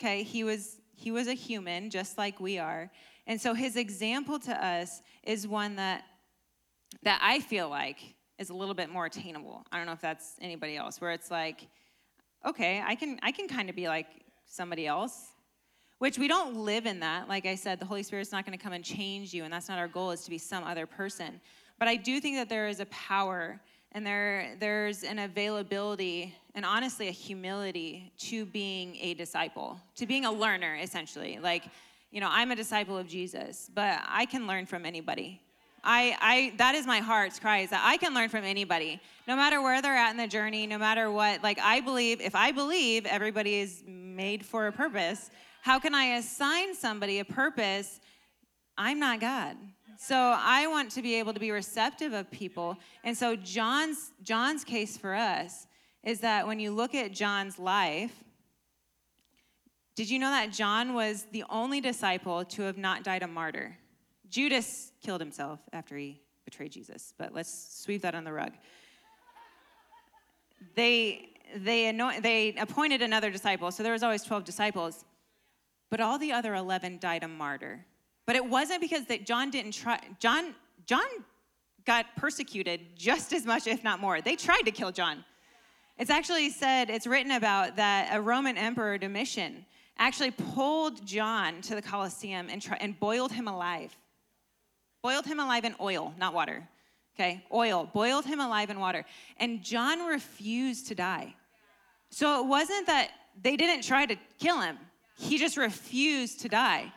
Okay, 0.00 0.22
he 0.22 0.44
was 0.44 0.76
he 0.94 1.10
was 1.10 1.28
a 1.28 1.34
human 1.34 1.90
just 1.90 2.18
like 2.18 2.40
we 2.40 2.58
are. 2.58 2.90
And 3.26 3.40
so 3.40 3.54
his 3.54 3.76
example 3.76 4.38
to 4.40 4.64
us 4.64 5.02
is 5.22 5.46
one 5.46 5.76
that 5.76 6.04
that 7.02 7.20
I 7.22 7.40
feel 7.40 7.68
like 7.68 7.98
is 8.38 8.50
a 8.50 8.54
little 8.54 8.74
bit 8.74 8.90
more 8.90 9.06
attainable. 9.06 9.64
I 9.70 9.76
don't 9.76 9.86
know 9.86 9.92
if 9.92 10.00
that's 10.00 10.36
anybody 10.40 10.76
else 10.76 11.00
where 11.00 11.12
it's 11.12 11.30
like 11.30 11.66
okay, 12.46 12.82
I 12.84 12.94
can 12.94 13.18
I 13.22 13.32
can 13.32 13.48
kind 13.48 13.68
of 13.68 13.76
be 13.76 13.88
like 13.88 14.06
somebody 14.46 14.86
else. 14.86 15.28
Which 15.98 16.18
we 16.18 16.28
don't 16.28 16.56
live 16.56 16.86
in 16.86 17.00
that. 17.00 17.28
Like 17.28 17.44
I 17.44 17.54
said, 17.54 17.78
the 17.78 17.84
Holy 17.84 18.02
Spirit's 18.02 18.32
not 18.32 18.46
going 18.46 18.56
to 18.56 18.62
come 18.62 18.72
and 18.72 18.82
change 18.82 19.34
you 19.34 19.44
and 19.44 19.52
that's 19.52 19.68
not 19.68 19.78
our 19.78 19.88
goal 19.88 20.12
is 20.12 20.22
to 20.24 20.30
be 20.30 20.38
some 20.38 20.64
other 20.64 20.86
person. 20.86 21.40
But 21.78 21.88
I 21.88 21.96
do 21.96 22.20
think 22.20 22.36
that 22.36 22.48
there 22.48 22.68
is 22.68 22.80
a 22.80 22.86
power 22.86 23.60
and 23.92 24.06
there 24.06 24.56
there's 24.58 25.02
an 25.02 25.18
availability 25.18 26.34
and 26.54 26.64
honestly 26.64 27.08
a 27.08 27.12
humility 27.12 28.12
to 28.18 28.46
being 28.46 28.96
a 29.00 29.14
disciple 29.14 29.78
to 29.96 30.06
being 30.06 30.24
a 30.24 30.32
learner 30.32 30.76
essentially 30.76 31.38
like 31.42 31.64
you 32.10 32.20
know 32.20 32.28
i'm 32.30 32.50
a 32.50 32.56
disciple 32.56 32.96
of 32.96 33.06
jesus 33.06 33.70
but 33.74 34.00
i 34.06 34.24
can 34.26 34.46
learn 34.46 34.66
from 34.66 34.86
anybody 34.86 35.40
I, 35.82 36.16
I 36.20 36.52
that 36.58 36.74
is 36.74 36.86
my 36.86 36.98
heart's 36.98 37.38
cry 37.38 37.58
is 37.58 37.70
that 37.70 37.82
i 37.84 37.96
can 37.96 38.14
learn 38.14 38.28
from 38.28 38.44
anybody 38.44 39.00
no 39.26 39.36
matter 39.36 39.62
where 39.62 39.80
they're 39.80 39.96
at 39.96 40.10
in 40.10 40.16
the 40.16 40.28
journey 40.28 40.66
no 40.66 40.78
matter 40.78 41.10
what 41.10 41.42
like 41.42 41.58
i 41.58 41.80
believe 41.80 42.20
if 42.20 42.34
i 42.34 42.52
believe 42.52 43.06
everybody 43.06 43.56
is 43.56 43.82
made 43.86 44.44
for 44.44 44.66
a 44.66 44.72
purpose 44.72 45.30
how 45.62 45.78
can 45.78 45.94
i 45.94 46.16
assign 46.16 46.74
somebody 46.74 47.18
a 47.18 47.24
purpose 47.24 48.00
i'm 48.76 48.98
not 48.98 49.20
god 49.20 49.56
so 50.02 50.16
I 50.16 50.66
want 50.66 50.90
to 50.92 51.02
be 51.02 51.16
able 51.16 51.34
to 51.34 51.40
be 51.40 51.50
receptive 51.50 52.14
of 52.14 52.30
people. 52.30 52.78
And 53.04 53.14
so 53.14 53.36
John's 53.36 54.12
John's 54.22 54.64
case 54.64 54.96
for 54.96 55.14
us 55.14 55.66
is 56.02 56.20
that 56.20 56.46
when 56.46 56.58
you 56.58 56.70
look 56.70 56.94
at 56.94 57.12
John's 57.12 57.58
life, 57.58 58.12
did 59.94 60.08
you 60.08 60.18
know 60.18 60.30
that 60.30 60.52
John 60.52 60.94
was 60.94 61.26
the 61.32 61.44
only 61.50 61.82
disciple 61.82 62.46
to 62.46 62.62
have 62.62 62.78
not 62.78 63.04
died 63.04 63.22
a 63.22 63.26
martyr? 63.26 63.76
Judas 64.30 64.92
killed 65.02 65.20
himself 65.20 65.60
after 65.72 65.96
he 65.96 66.20
betrayed 66.44 66.72
Jesus, 66.72 67.12
but 67.18 67.34
let's 67.34 67.82
sweep 67.82 68.02
that 68.02 68.14
on 68.14 68.24
the 68.24 68.32
rug. 68.32 68.52
They 70.74 71.30
they 71.56 71.86
anoint, 71.86 72.22
they 72.22 72.54
appointed 72.54 73.02
another 73.02 73.30
disciple, 73.30 73.70
so 73.70 73.82
there 73.82 73.92
was 73.92 74.02
always 74.02 74.22
12 74.22 74.44
disciples. 74.44 75.04
But 75.90 76.00
all 76.00 76.18
the 76.18 76.32
other 76.32 76.54
11 76.54 76.98
died 76.98 77.24
a 77.24 77.28
martyr. 77.28 77.84
But 78.26 78.36
it 78.36 78.44
wasn't 78.44 78.80
because 78.80 79.06
that 79.06 79.26
John 79.26 79.50
didn't 79.50 79.72
try. 79.72 79.98
John, 80.20 80.54
John 80.86 81.06
got 81.84 82.06
persecuted 82.16 82.96
just 82.96 83.32
as 83.32 83.44
much, 83.44 83.66
if 83.66 83.82
not 83.82 84.00
more. 84.00 84.20
They 84.20 84.36
tried 84.36 84.62
to 84.62 84.70
kill 84.70 84.92
John. 84.92 85.24
It's 85.98 86.10
actually 86.10 86.50
said, 86.50 86.88
it's 86.88 87.06
written 87.06 87.32
about 87.32 87.76
that 87.76 88.10
a 88.12 88.20
Roman 88.20 88.56
emperor, 88.56 88.96
Domitian, 88.96 89.66
actually 89.98 90.30
pulled 90.30 91.04
John 91.04 91.60
to 91.62 91.74
the 91.74 91.82
Colosseum 91.82 92.48
and, 92.48 92.62
try, 92.62 92.76
and 92.80 92.98
boiled 92.98 93.32
him 93.32 93.48
alive. 93.48 93.94
Boiled 95.02 95.26
him 95.26 95.40
alive 95.40 95.64
in 95.64 95.74
oil, 95.80 96.14
not 96.18 96.34
water. 96.34 96.68
Okay, 97.14 97.44
oil. 97.52 97.88
Boiled 97.92 98.24
him 98.24 98.40
alive 98.40 98.70
in 98.70 98.78
water. 98.78 99.04
And 99.38 99.62
John 99.62 100.06
refused 100.06 100.88
to 100.88 100.94
die. 100.94 101.34
So 102.10 102.42
it 102.42 102.46
wasn't 102.46 102.86
that 102.86 103.10
they 103.40 103.56
didn't 103.56 103.82
try 103.82 104.06
to 104.06 104.16
kill 104.38 104.60
him, 104.60 104.78
he 105.16 105.38
just 105.38 105.56
refused 105.56 106.40
to 106.40 106.48
die 106.48 106.92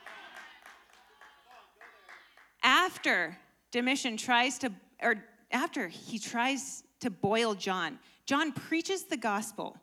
after 2.64 3.38
Domitian 3.72 4.18
tries 4.18 4.58
to, 4.60 4.72
or 5.02 5.16
after 5.52 5.88
he 5.88 6.18
tries 6.18 6.84
to 7.02 7.10
boil 7.10 7.54
John, 7.54 8.00
John 8.26 8.54
preaches 8.54 9.04
the 9.04 9.18
gospel 9.18 9.78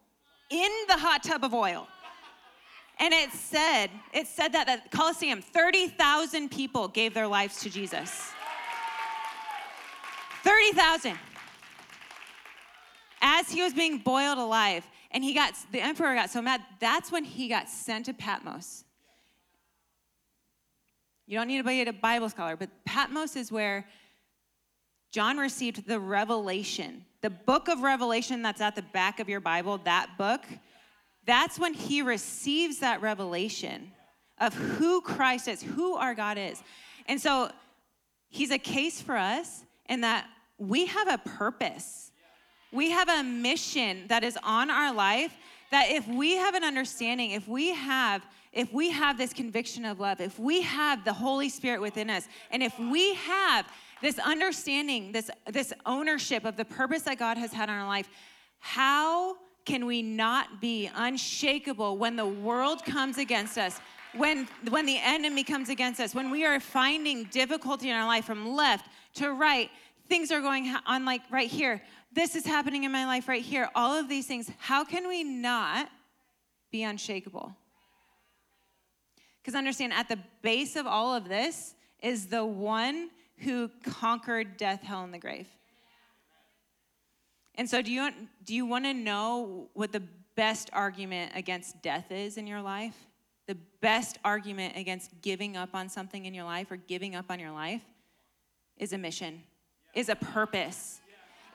in 0.50 0.70
the 0.88 0.96
hot 0.96 1.22
tub 1.22 1.44
of 1.44 1.52
oil. 1.54 1.86
And 3.00 3.14
it 3.14 3.32
said, 3.32 3.88
it 4.12 4.26
said 4.26 4.52
that 4.52 4.68
at 4.68 4.90
Colosseum, 4.90 5.40
30,000 5.40 6.50
people 6.50 6.86
gave 6.86 7.14
their 7.14 7.26
lives 7.26 7.58
to 7.60 7.70
Jesus. 7.70 8.30
30,000. 10.44 11.18
As 13.22 13.50
he 13.50 13.62
was 13.62 13.72
being 13.72 13.98
boiled 13.98 14.38
alive, 14.38 14.86
and 15.10 15.24
he 15.24 15.32
got, 15.32 15.54
the 15.72 15.80
emperor 15.80 16.14
got 16.14 16.30
so 16.30 16.42
mad, 16.42 16.62
that's 16.78 17.10
when 17.10 17.24
he 17.24 17.48
got 17.48 17.70
sent 17.70 18.06
to 18.06 18.12
Patmos. 18.12 18.84
You 21.26 21.38
don't 21.38 21.48
need 21.48 21.58
to 21.58 21.64
be 21.64 21.80
a 21.80 21.92
Bible 21.92 22.28
scholar, 22.28 22.56
but 22.56 22.68
Patmos 22.84 23.34
is 23.34 23.50
where 23.50 23.86
John 25.10 25.38
received 25.38 25.86
the 25.86 25.98
revelation. 25.98 27.04
The 27.22 27.30
book 27.30 27.68
of 27.68 27.80
Revelation 27.80 28.42
that's 28.42 28.60
at 28.60 28.76
the 28.76 28.82
back 28.82 29.20
of 29.20 29.28
your 29.28 29.40
Bible, 29.40 29.78
that 29.84 30.10
book, 30.18 30.44
that's 31.30 31.58
when 31.58 31.74
he 31.74 32.02
receives 32.02 32.80
that 32.80 33.00
revelation 33.00 33.92
of 34.38 34.54
who 34.54 35.00
Christ 35.00 35.48
is, 35.48 35.62
who 35.62 35.94
our 35.94 36.14
God 36.14 36.38
is. 36.38 36.62
And 37.06 37.20
so 37.20 37.50
he's 38.28 38.50
a 38.50 38.58
case 38.58 39.00
for 39.00 39.16
us 39.16 39.64
in 39.88 40.00
that 40.00 40.26
we 40.58 40.86
have 40.86 41.08
a 41.08 41.18
purpose. 41.18 42.10
We 42.72 42.90
have 42.90 43.08
a 43.08 43.22
mission 43.22 44.06
that 44.08 44.24
is 44.24 44.38
on 44.42 44.70
our 44.70 44.92
life 44.94 45.32
that 45.70 45.90
if 45.90 46.06
we 46.08 46.36
have 46.36 46.54
an 46.54 46.64
understanding, 46.64 47.30
if 47.32 47.46
we 47.46 47.74
have 47.74 48.24
if 48.52 48.72
we 48.72 48.90
have 48.90 49.16
this 49.16 49.32
conviction 49.32 49.84
of 49.84 50.00
love, 50.00 50.20
if 50.20 50.36
we 50.36 50.62
have 50.62 51.04
the 51.04 51.12
Holy 51.12 51.48
Spirit 51.48 51.80
within 51.80 52.10
us, 52.10 52.26
and 52.50 52.64
if 52.64 52.76
we 52.80 53.14
have 53.14 53.64
this 54.02 54.18
understanding, 54.18 55.12
this, 55.12 55.30
this 55.46 55.72
ownership 55.86 56.44
of 56.44 56.56
the 56.56 56.64
purpose 56.64 57.02
that 57.02 57.16
God 57.16 57.38
has 57.38 57.52
had 57.52 57.68
in 57.68 57.76
our 57.76 57.86
life, 57.86 58.08
how 58.58 59.36
can 59.64 59.86
we 59.86 60.02
not 60.02 60.60
be 60.60 60.90
unshakable 60.94 61.96
when 61.98 62.16
the 62.16 62.26
world 62.26 62.84
comes 62.84 63.18
against 63.18 63.58
us? 63.58 63.80
When, 64.16 64.48
when 64.68 64.86
the 64.86 64.98
enemy 64.98 65.44
comes 65.44 65.68
against 65.68 66.00
us, 66.00 66.14
when 66.14 66.30
we 66.30 66.44
are 66.44 66.58
finding 66.58 67.24
difficulty 67.24 67.90
in 67.90 67.94
our 67.94 68.06
life 68.06 68.24
from 68.24 68.56
left 68.56 68.88
to 69.14 69.32
right, 69.32 69.70
things 70.08 70.32
are 70.32 70.40
going 70.40 70.74
on 70.86 71.04
like 71.04 71.22
right 71.30 71.48
here. 71.48 71.80
This 72.12 72.34
is 72.34 72.44
happening 72.44 72.84
in 72.84 72.90
my 72.90 73.06
life 73.06 73.28
right 73.28 73.42
here. 73.42 73.68
All 73.74 73.96
of 73.96 74.08
these 74.08 74.26
things. 74.26 74.50
How 74.58 74.84
can 74.84 75.06
we 75.06 75.22
not 75.22 75.88
be 76.72 76.82
unshakable? 76.82 77.54
Because 79.40 79.54
understand, 79.54 79.92
at 79.92 80.08
the 80.08 80.18
base 80.42 80.76
of 80.76 80.86
all 80.86 81.14
of 81.14 81.28
this 81.28 81.74
is 82.02 82.26
the 82.26 82.44
one 82.44 83.10
who 83.38 83.70
conquered 83.84 84.56
death, 84.56 84.82
hell, 84.82 85.04
and 85.04 85.14
the 85.14 85.18
grave. 85.18 85.46
And 87.56 87.68
so, 87.68 87.82
do 87.82 87.92
you, 87.92 88.10
do 88.44 88.54
you 88.54 88.66
want 88.66 88.84
to 88.84 88.94
know 88.94 89.68
what 89.74 89.92
the 89.92 90.02
best 90.34 90.70
argument 90.72 91.32
against 91.34 91.82
death 91.82 92.10
is 92.10 92.36
in 92.36 92.46
your 92.46 92.62
life? 92.62 92.94
The 93.46 93.56
best 93.80 94.18
argument 94.24 94.76
against 94.76 95.10
giving 95.22 95.56
up 95.56 95.70
on 95.74 95.88
something 95.88 96.24
in 96.24 96.34
your 96.34 96.44
life 96.44 96.70
or 96.70 96.76
giving 96.76 97.14
up 97.14 97.26
on 97.30 97.40
your 97.40 97.50
life 97.50 97.82
is 98.76 98.92
a 98.92 98.98
mission, 98.98 99.42
is 99.94 100.08
a 100.08 100.16
purpose, 100.16 101.00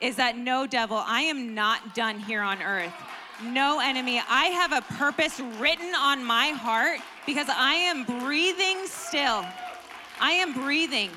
is 0.00 0.16
that 0.16 0.36
no 0.36 0.66
devil, 0.66 1.02
I 1.04 1.22
am 1.22 1.54
not 1.54 1.94
done 1.94 2.20
here 2.20 2.42
on 2.42 2.62
earth 2.62 2.92
no 3.42 3.80
enemy. 3.80 4.20
I 4.28 4.46
have 4.46 4.72
a 4.72 4.80
purpose 4.94 5.40
written 5.58 5.94
on 5.94 6.24
my 6.24 6.48
heart 6.48 7.00
because 7.26 7.48
I 7.50 7.74
am 7.74 8.04
breathing 8.04 8.86
still. 8.86 9.44
I 10.20 10.32
am 10.32 10.52
breathing. 10.54 11.10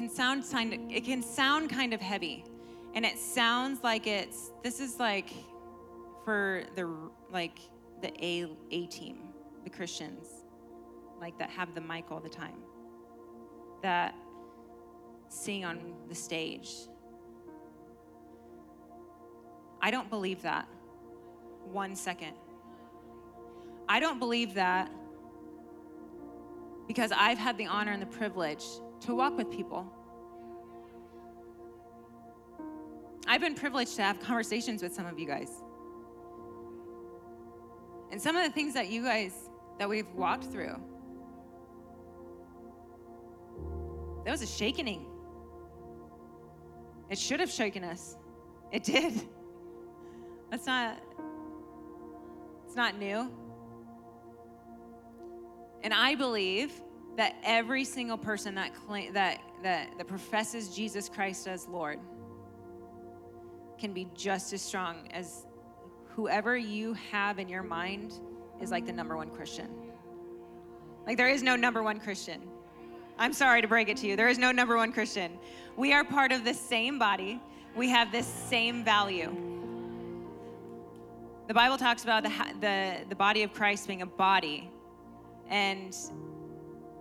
Can 0.00 0.08
sound 0.08 0.44
it 0.90 1.04
can 1.04 1.22
sound 1.22 1.68
kind 1.68 1.92
of 1.92 2.00
heavy. 2.00 2.42
And 2.94 3.04
it 3.04 3.18
sounds 3.18 3.84
like 3.84 4.06
it's 4.06 4.50
this 4.62 4.80
is 4.80 4.98
like 4.98 5.28
for 6.24 6.62
the 6.74 6.90
like 7.30 7.58
the 8.00 8.10
A 8.24 8.46
A 8.70 8.86
team, 8.86 9.18
the 9.62 9.68
Christians, 9.68 10.26
like 11.20 11.38
that 11.38 11.50
have 11.50 11.74
the 11.74 11.82
mic 11.82 12.06
all 12.10 12.18
the 12.18 12.30
time. 12.30 12.62
That 13.82 14.14
sing 15.28 15.66
on 15.66 15.92
the 16.08 16.14
stage. 16.14 16.70
I 19.82 19.90
don't 19.90 20.08
believe 20.08 20.40
that. 20.40 20.66
One 21.70 21.94
second. 21.94 22.32
I 23.86 24.00
don't 24.00 24.18
believe 24.18 24.54
that 24.54 24.90
because 26.88 27.12
I've 27.14 27.36
had 27.36 27.58
the 27.58 27.66
honor 27.66 27.92
and 27.92 28.00
the 28.00 28.06
privilege 28.06 28.64
to 29.00 29.14
walk 29.14 29.36
with 29.36 29.50
people. 29.50 29.86
I've 33.26 33.40
been 33.40 33.54
privileged 33.54 33.96
to 33.96 34.02
have 34.02 34.18
conversations 34.20 34.82
with 34.82 34.94
some 34.94 35.06
of 35.06 35.18
you 35.18 35.26
guys. 35.26 35.62
And 38.10 38.20
some 38.20 38.36
of 38.36 38.44
the 38.44 38.50
things 38.50 38.74
that 38.74 38.88
you 38.88 39.04
guys, 39.04 39.48
that 39.78 39.88
we've 39.88 40.10
walked 40.14 40.44
through, 40.44 40.76
that 44.24 44.32
was 44.32 44.42
a 44.42 44.46
shaking. 44.46 45.06
It 47.08 47.18
should 47.18 47.40
have 47.40 47.50
shaken 47.50 47.84
us. 47.84 48.16
It 48.72 48.84
did. 48.84 49.28
That's 50.50 50.66
not, 50.66 50.98
it's 52.66 52.76
not 52.76 52.98
new. 52.98 53.30
And 55.82 55.94
I 55.94 56.14
believe 56.14 56.72
that 57.20 57.36
every 57.44 57.84
single 57.84 58.16
person 58.16 58.54
that, 58.54 58.74
claim, 58.74 59.12
that, 59.12 59.42
that, 59.62 59.90
that 59.98 60.08
professes 60.08 60.74
Jesus 60.74 61.06
Christ 61.06 61.46
as 61.46 61.68
Lord 61.68 61.98
can 63.78 63.92
be 63.92 64.08
just 64.14 64.54
as 64.54 64.62
strong 64.62 65.06
as 65.10 65.44
whoever 66.08 66.56
you 66.56 66.94
have 67.12 67.38
in 67.38 67.46
your 67.46 67.62
mind 67.62 68.14
is 68.58 68.70
like 68.70 68.86
the 68.86 68.92
number 68.94 69.18
one 69.18 69.28
Christian. 69.28 69.68
Like 71.06 71.18
there 71.18 71.28
is 71.28 71.42
no 71.42 71.56
number 71.56 71.82
one 71.82 72.00
Christian. 72.00 72.40
I'm 73.18 73.34
sorry 73.34 73.60
to 73.60 73.68
break 73.68 73.90
it 73.90 73.98
to 73.98 74.06
you. 74.06 74.16
There 74.16 74.30
is 74.30 74.38
no 74.38 74.50
number 74.50 74.78
one 74.78 74.90
Christian. 74.90 75.38
We 75.76 75.92
are 75.92 76.04
part 76.04 76.32
of 76.32 76.42
the 76.42 76.54
same 76.54 76.98
body, 76.98 77.38
we 77.76 77.90
have 77.90 78.10
this 78.12 78.26
same 78.26 78.82
value. 78.82 79.30
The 81.48 81.54
Bible 81.54 81.76
talks 81.76 82.02
about 82.02 82.22
the, 82.22 82.32
the, 82.62 82.94
the 83.10 83.14
body 83.14 83.42
of 83.42 83.52
Christ 83.52 83.88
being 83.88 84.00
a 84.00 84.06
body. 84.06 84.70
And 85.50 85.94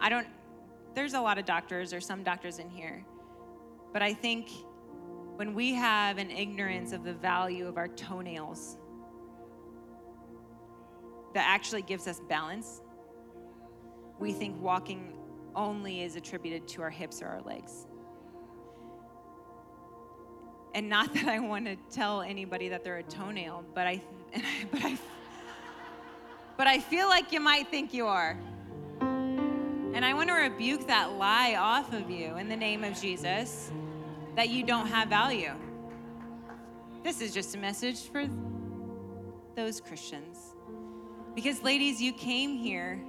I 0.01 0.09
don't, 0.09 0.27
there's 0.95 1.13
a 1.13 1.21
lot 1.21 1.37
of 1.37 1.45
doctors 1.45 1.93
or 1.93 2.01
some 2.01 2.23
doctors 2.23 2.59
in 2.59 2.69
here. 2.69 3.05
But 3.91 4.01
I 4.01 4.13
think 4.13 4.49
when 5.35 5.53
we 5.53 5.73
have 5.73 6.17
an 6.17 6.31
ignorance 6.31 6.91
of 6.91 7.03
the 7.03 7.13
value 7.13 7.67
of 7.67 7.77
our 7.77 7.87
toenails 7.87 8.77
that 11.33 11.45
actually 11.47 11.81
gives 11.81 12.07
us 12.07 12.21
balance, 12.27 12.81
we 14.19 14.33
think 14.33 14.61
walking 14.61 15.13
only 15.55 16.01
is 16.01 16.15
attributed 16.15 16.67
to 16.67 16.81
our 16.81 16.89
hips 16.89 17.21
or 17.21 17.27
our 17.27 17.41
legs. 17.41 17.87
And 20.75 20.89
not 20.89 21.13
that 21.15 21.27
I 21.27 21.39
want 21.39 21.65
to 21.65 21.75
tell 21.89 22.21
anybody 22.21 22.69
that 22.69 22.83
they're 22.83 22.97
a 22.97 23.03
toenail, 23.03 23.65
but 23.73 23.87
I, 23.87 24.01
but 24.71 24.83
I, 24.83 24.97
but 26.57 26.67
I 26.67 26.79
feel 26.79 27.07
like 27.07 27.31
you 27.31 27.39
might 27.39 27.69
think 27.69 27.93
you 27.93 28.07
are. 28.07 28.37
And 29.93 30.05
I 30.05 30.13
want 30.13 30.29
to 30.29 30.33
rebuke 30.33 30.87
that 30.87 31.13
lie 31.13 31.55
off 31.55 31.93
of 31.93 32.09
you 32.09 32.37
in 32.37 32.47
the 32.47 32.55
name 32.55 32.83
of 32.83 32.99
Jesus 32.99 33.71
that 34.35 34.49
you 34.49 34.63
don't 34.63 34.87
have 34.87 35.09
value. 35.09 35.51
This 37.03 37.21
is 37.21 37.33
just 37.33 37.55
a 37.55 37.57
message 37.57 38.01
for 38.01 38.25
those 39.55 39.81
Christians. 39.81 40.55
Because, 41.33 41.63
ladies, 41.63 42.01
you 42.01 42.13
came 42.13 42.55
here, 42.55 43.01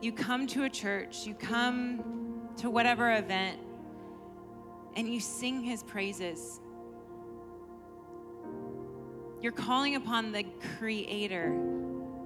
you 0.00 0.12
come 0.12 0.46
to 0.48 0.64
a 0.64 0.68
church, 0.68 1.26
you 1.26 1.34
come 1.34 2.48
to 2.56 2.70
whatever 2.70 3.16
event, 3.16 3.58
and 4.96 5.08
you 5.12 5.20
sing 5.20 5.62
his 5.62 5.82
praises. 5.82 6.60
You're 9.40 9.52
calling 9.52 9.94
upon 9.96 10.32
the 10.32 10.44
creator 10.78 11.58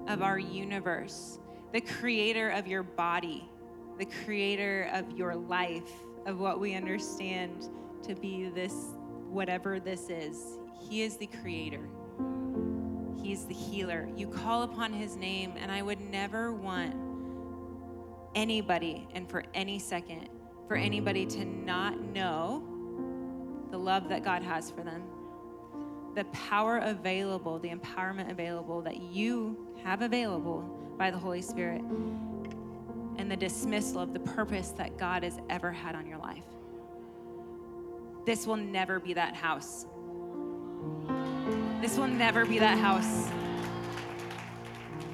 of 0.07 0.21
our 0.21 0.37
universe, 0.37 1.39
the 1.73 1.81
creator 1.81 2.49
of 2.49 2.67
your 2.67 2.83
body, 2.83 3.49
the 3.97 4.05
creator 4.05 4.89
of 4.93 5.11
your 5.17 5.35
life, 5.35 5.91
of 6.25 6.39
what 6.39 6.59
we 6.59 6.73
understand 6.75 7.69
to 8.03 8.15
be 8.15 8.49
this, 8.49 8.73
whatever 9.29 9.79
this 9.79 10.09
is. 10.09 10.57
He 10.89 11.01
is 11.01 11.17
the 11.17 11.27
creator. 11.27 11.87
He's 13.21 13.45
the 13.45 13.53
healer. 13.53 14.07
You 14.15 14.27
call 14.27 14.63
upon 14.63 14.93
his 14.93 15.15
name, 15.15 15.53
and 15.57 15.71
I 15.71 15.81
would 15.81 15.99
never 15.99 16.53
want 16.53 16.95
anybody, 18.35 19.07
and 19.13 19.29
for 19.29 19.43
any 19.53 19.79
second, 19.79 20.29
for 20.67 20.75
anybody 20.75 21.25
to 21.25 21.45
not 21.45 21.99
know 21.99 22.63
the 23.71 23.77
love 23.77 24.09
that 24.09 24.23
God 24.23 24.43
has 24.43 24.69
for 24.69 24.83
them, 24.83 25.03
the 26.15 26.25
power 26.25 26.77
available, 26.77 27.59
the 27.59 27.69
empowerment 27.69 28.31
available 28.31 28.81
that 28.81 29.01
you 29.01 29.67
have 29.83 30.01
available 30.01 30.84
by 30.97 31.11
the 31.11 31.17
Holy 31.17 31.41
Spirit, 31.41 31.81
and 33.17 33.29
the 33.29 33.35
dismissal 33.35 34.01
of 34.01 34.13
the 34.13 34.19
purpose 34.19 34.69
that 34.71 34.97
God 34.97 35.23
has 35.23 35.39
ever 35.49 35.71
had 35.71 35.95
on 35.95 36.07
your 36.07 36.17
life. 36.17 36.43
This 38.25 38.47
will 38.47 38.57
never 38.57 38.99
be 38.99 39.13
that 39.13 39.35
house. 39.35 39.85
This 41.81 41.97
will 41.97 42.07
never 42.07 42.45
be 42.45 42.59
that 42.59 42.77
house. 42.77 43.29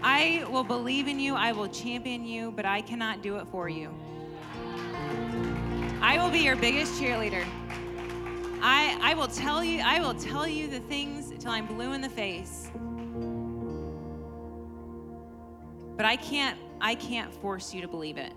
I 0.03 0.45
will 0.49 0.63
believe 0.63 1.07
in 1.07 1.19
you, 1.19 1.35
I 1.35 1.51
will 1.51 1.67
champion 1.67 2.25
you, 2.25 2.51
but 2.51 2.65
I 2.65 2.81
cannot 2.81 3.21
do 3.21 3.37
it 3.37 3.47
for 3.51 3.69
you. 3.69 3.93
I 6.01 6.17
will 6.17 6.31
be 6.31 6.39
your 6.39 6.55
biggest 6.55 6.99
cheerleader. 6.99 7.45
I, 8.63 8.97
I 9.01 9.13
will 9.13 9.27
tell 9.27 9.63
you, 9.63 9.81
I 9.81 9.99
will 9.99 10.13
tell 10.13 10.47
you 10.47 10.67
the 10.67 10.79
things 10.79 11.33
till 11.39 11.51
I'm 11.51 11.67
blue 11.67 11.93
in 11.93 12.01
the 12.01 12.09
face. 12.09 12.71
But 16.01 16.07
I 16.07 16.15
can't, 16.15 16.57
I 16.81 16.95
can't 16.95 17.31
force 17.31 17.75
you 17.75 17.81
to 17.81 17.87
believe 17.87 18.17
it. 18.17 18.33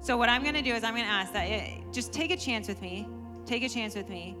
So 0.00 0.16
what 0.16 0.30
I'm 0.30 0.42
going 0.42 0.54
to 0.54 0.62
do 0.62 0.72
is 0.72 0.82
I'm 0.82 0.94
going 0.94 1.04
to 1.04 1.12
ask 1.12 1.34
that 1.34 1.50
it, 1.50 1.92
just 1.92 2.14
take 2.14 2.30
a 2.30 2.36
chance 2.38 2.66
with 2.66 2.80
me. 2.80 3.06
Take 3.44 3.62
a 3.62 3.68
chance 3.68 3.94
with 3.94 4.08
me. 4.08 4.34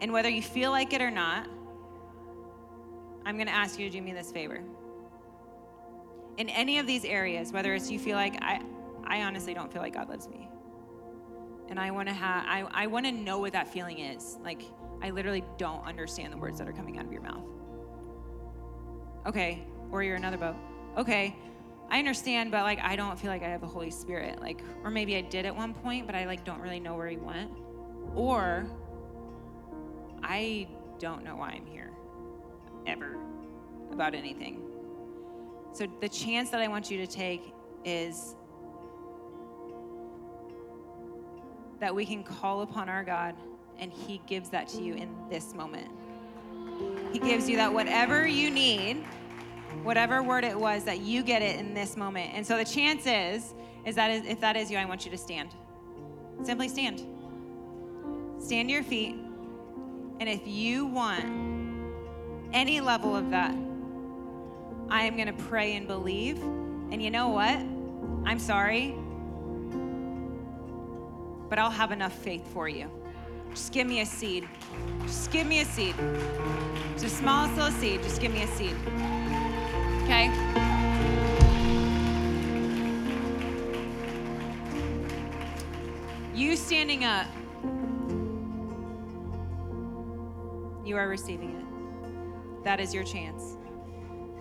And 0.00 0.12
whether 0.12 0.28
you 0.28 0.42
feel 0.42 0.72
like 0.72 0.92
it 0.92 1.00
or 1.00 1.10
not, 1.12 1.46
I'm 3.24 3.36
going 3.36 3.46
to 3.46 3.54
ask 3.54 3.78
you 3.78 3.88
to 3.88 3.96
do 3.96 4.02
me 4.02 4.12
this 4.12 4.32
favor. 4.32 4.60
In 6.36 6.48
any 6.48 6.80
of 6.80 6.86
these 6.88 7.04
areas, 7.04 7.52
whether 7.52 7.72
it's 7.72 7.88
you 7.88 8.00
feel 8.00 8.16
like 8.16 8.36
I, 8.42 8.60
I 9.04 9.22
honestly 9.22 9.54
don't 9.54 9.72
feel 9.72 9.82
like 9.82 9.94
God 9.94 10.08
loves 10.08 10.28
me, 10.28 10.48
and 11.68 11.78
I 11.78 11.92
want 11.92 12.08
to 12.08 12.12
have, 12.12 12.44
I, 12.48 12.64
I 12.72 12.86
want 12.88 13.06
to 13.06 13.12
know 13.12 13.38
what 13.38 13.52
that 13.52 13.68
feeling 13.68 14.00
is. 14.00 14.36
Like 14.42 14.62
I 15.00 15.10
literally 15.10 15.44
don't 15.58 15.86
understand 15.86 16.32
the 16.32 16.38
words 16.38 16.58
that 16.58 16.68
are 16.68 16.72
coming 16.72 16.98
out 16.98 17.04
of 17.04 17.12
your 17.12 17.22
mouth. 17.22 17.44
Okay, 19.26 19.64
or 19.92 20.02
you're 20.02 20.16
another 20.16 20.36
boat. 20.36 20.56
Okay, 20.96 21.36
I 21.90 21.98
understand, 21.98 22.50
but 22.50 22.62
like 22.62 22.80
I 22.80 22.96
don't 22.96 23.18
feel 23.18 23.30
like 23.30 23.42
I 23.42 23.48
have 23.48 23.60
the 23.60 23.66
Holy 23.66 23.90
Spirit. 23.90 24.40
Like, 24.40 24.62
or 24.84 24.90
maybe 24.90 25.16
I 25.16 25.22
did 25.22 25.46
at 25.46 25.54
one 25.54 25.74
point, 25.74 26.06
but 26.06 26.14
I 26.14 26.24
like 26.26 26.44
don't 26.44 26.60
really 26.60 26.80
know 26.80 26.94
where 26.96 27.08
He 27.08 27.16
went. 27.16 27.50
Or 28.14 28.66
I 30.22 30.68
don't 30.98 31.24
know 31.24 31.36
why 31.36 31.50
I'm 31.50 31.66
here 31.66 31.90
ever 32.86 33.16
about 33.92 34.14
anything. 34.14 34.62
So 35.72 35.86
the 36.00 36.08
chance 36.08 36.50
that 36.50 36.60
I 36.60 36.68
want 36.68 36.90
you 36.90 36.98
to 36.98 37.06
take 37.06 37.54
is 37.84 38.34
that 41.80 41.94
we 41.94 42.04
can 42.04 42.22
call 42.22 42.62
upon 42.62 42.88
our 42.88 43.02
God 43.02 43.34
and 43.78 43.92
He 43.92 44.20
gives 44.26 44.50
that 44.50 44.68
to 44.68 44.82
you 44.82 44.94
in 44.94 45.08
this 45.30 45.54
moment. 45.54 45.90
He 47.12 47.18
gives 47.18 47.48
you 47.48 47.56
that 47.56 47.72
whatever 47.72 48.26
you 48.26 48.50
need, 48.50 49.04
whatever 49.82 50.22
word 50.22 50.44
it 50.44 50.58
was, 50.58 50.84
that 50.84 51.00
you 51.00 51.22
get 51.22 51.42
it 51.42 51.58
in 51.58 51.74
this 51.74 51.96
moment. 51.96 52.32
And 52.34 52.46
so 52.46 52.56
the 52.56 52.64
chance 52.64 53.06
is, 53.06 53.54
is 53.84 53.94
that 53.96 54.10
if 54.10 54.40
that 54.40 54.56
is 54.56 54.70
you, 54.70 54.78
I 54.78 54.84
want 54.84 55.04
you 55.04 55.10
to 55.10 55.18
stand. 55.18 55.54
Simply 56.42 56.68
stand. 56.68 57.04
Stand 58.38 58.68
to 58.68 58.72
your 58.72 58.82
feet. 58.82 59.16
And 60.20 60.28
if 60.28 60.46
you 60.46 60.86
want 60.86 61.24
any 62.52 62.80
level 62.80 63.16
of 63.16 63.30
that, 63.30 63.54
I 64.90 65.04
am 65.04 65.14
going 65.16 65.28
to 65.28 65.44
pray 65.44 65.76
and 65.76 65.86
believe. 65.86 66.38
And 66.42 67.02
you 67.02 67.10
know 67.10 67.28
what? 67.28 67.58
I'm 68.26 68.38
sorry. 68.38 68.94
but 71.50 71.58
I'll 71.58 71.70
have 71.70 71.90
enough 71.90 72.14
faith 72.14 72.46
for 72.52 72.68
you. 72.68 72.88
Just 73.50 73.72
give 73.72 73.86
me 73.86 74.00
a 74.00 74.06
seed. 74.06 74.48
Just 75.02 75.32
give 75.32 75.46
me 75.46 75.60
a 75.60 75.64
seed. 75.64 75.96
The 76.96 77.08
smallest 77.08 77.56
little 77.56 77.72
seed. 77.72 78.02
Just 78.04 78.20
give 78.20 78.32
me 78.32 78.44
a 78.44 78.46
seed. 78.46 78.76
Okay? 80.10 80.28
You 86.34 86.56
standing 86.56 87.04
up, 87.04 87.28
you 90.84 90.96
are 90.96 91.06
receiving 91.06 91.50
it. 91.50 92.64
That 92.64 92.80
is 92.80 92.92
your 92.92 93.04
chance. 93.04 93.56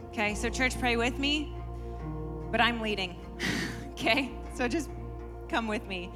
Okay, 0.07 0.33
so 0.33 0.49
church, 0.49 0.79
pray 0.79 0.97
with 0.97 1.19
me, 1.19 1.53
but 2.49 2.59
I'm 2.59 2.81
leading. 2.81 3.15
okay, 3.91 4.31
so 4.55 4.67
just 4.67 4.89
come 5.49 5.67
with 5.67 5.85
me. 5.85 6.09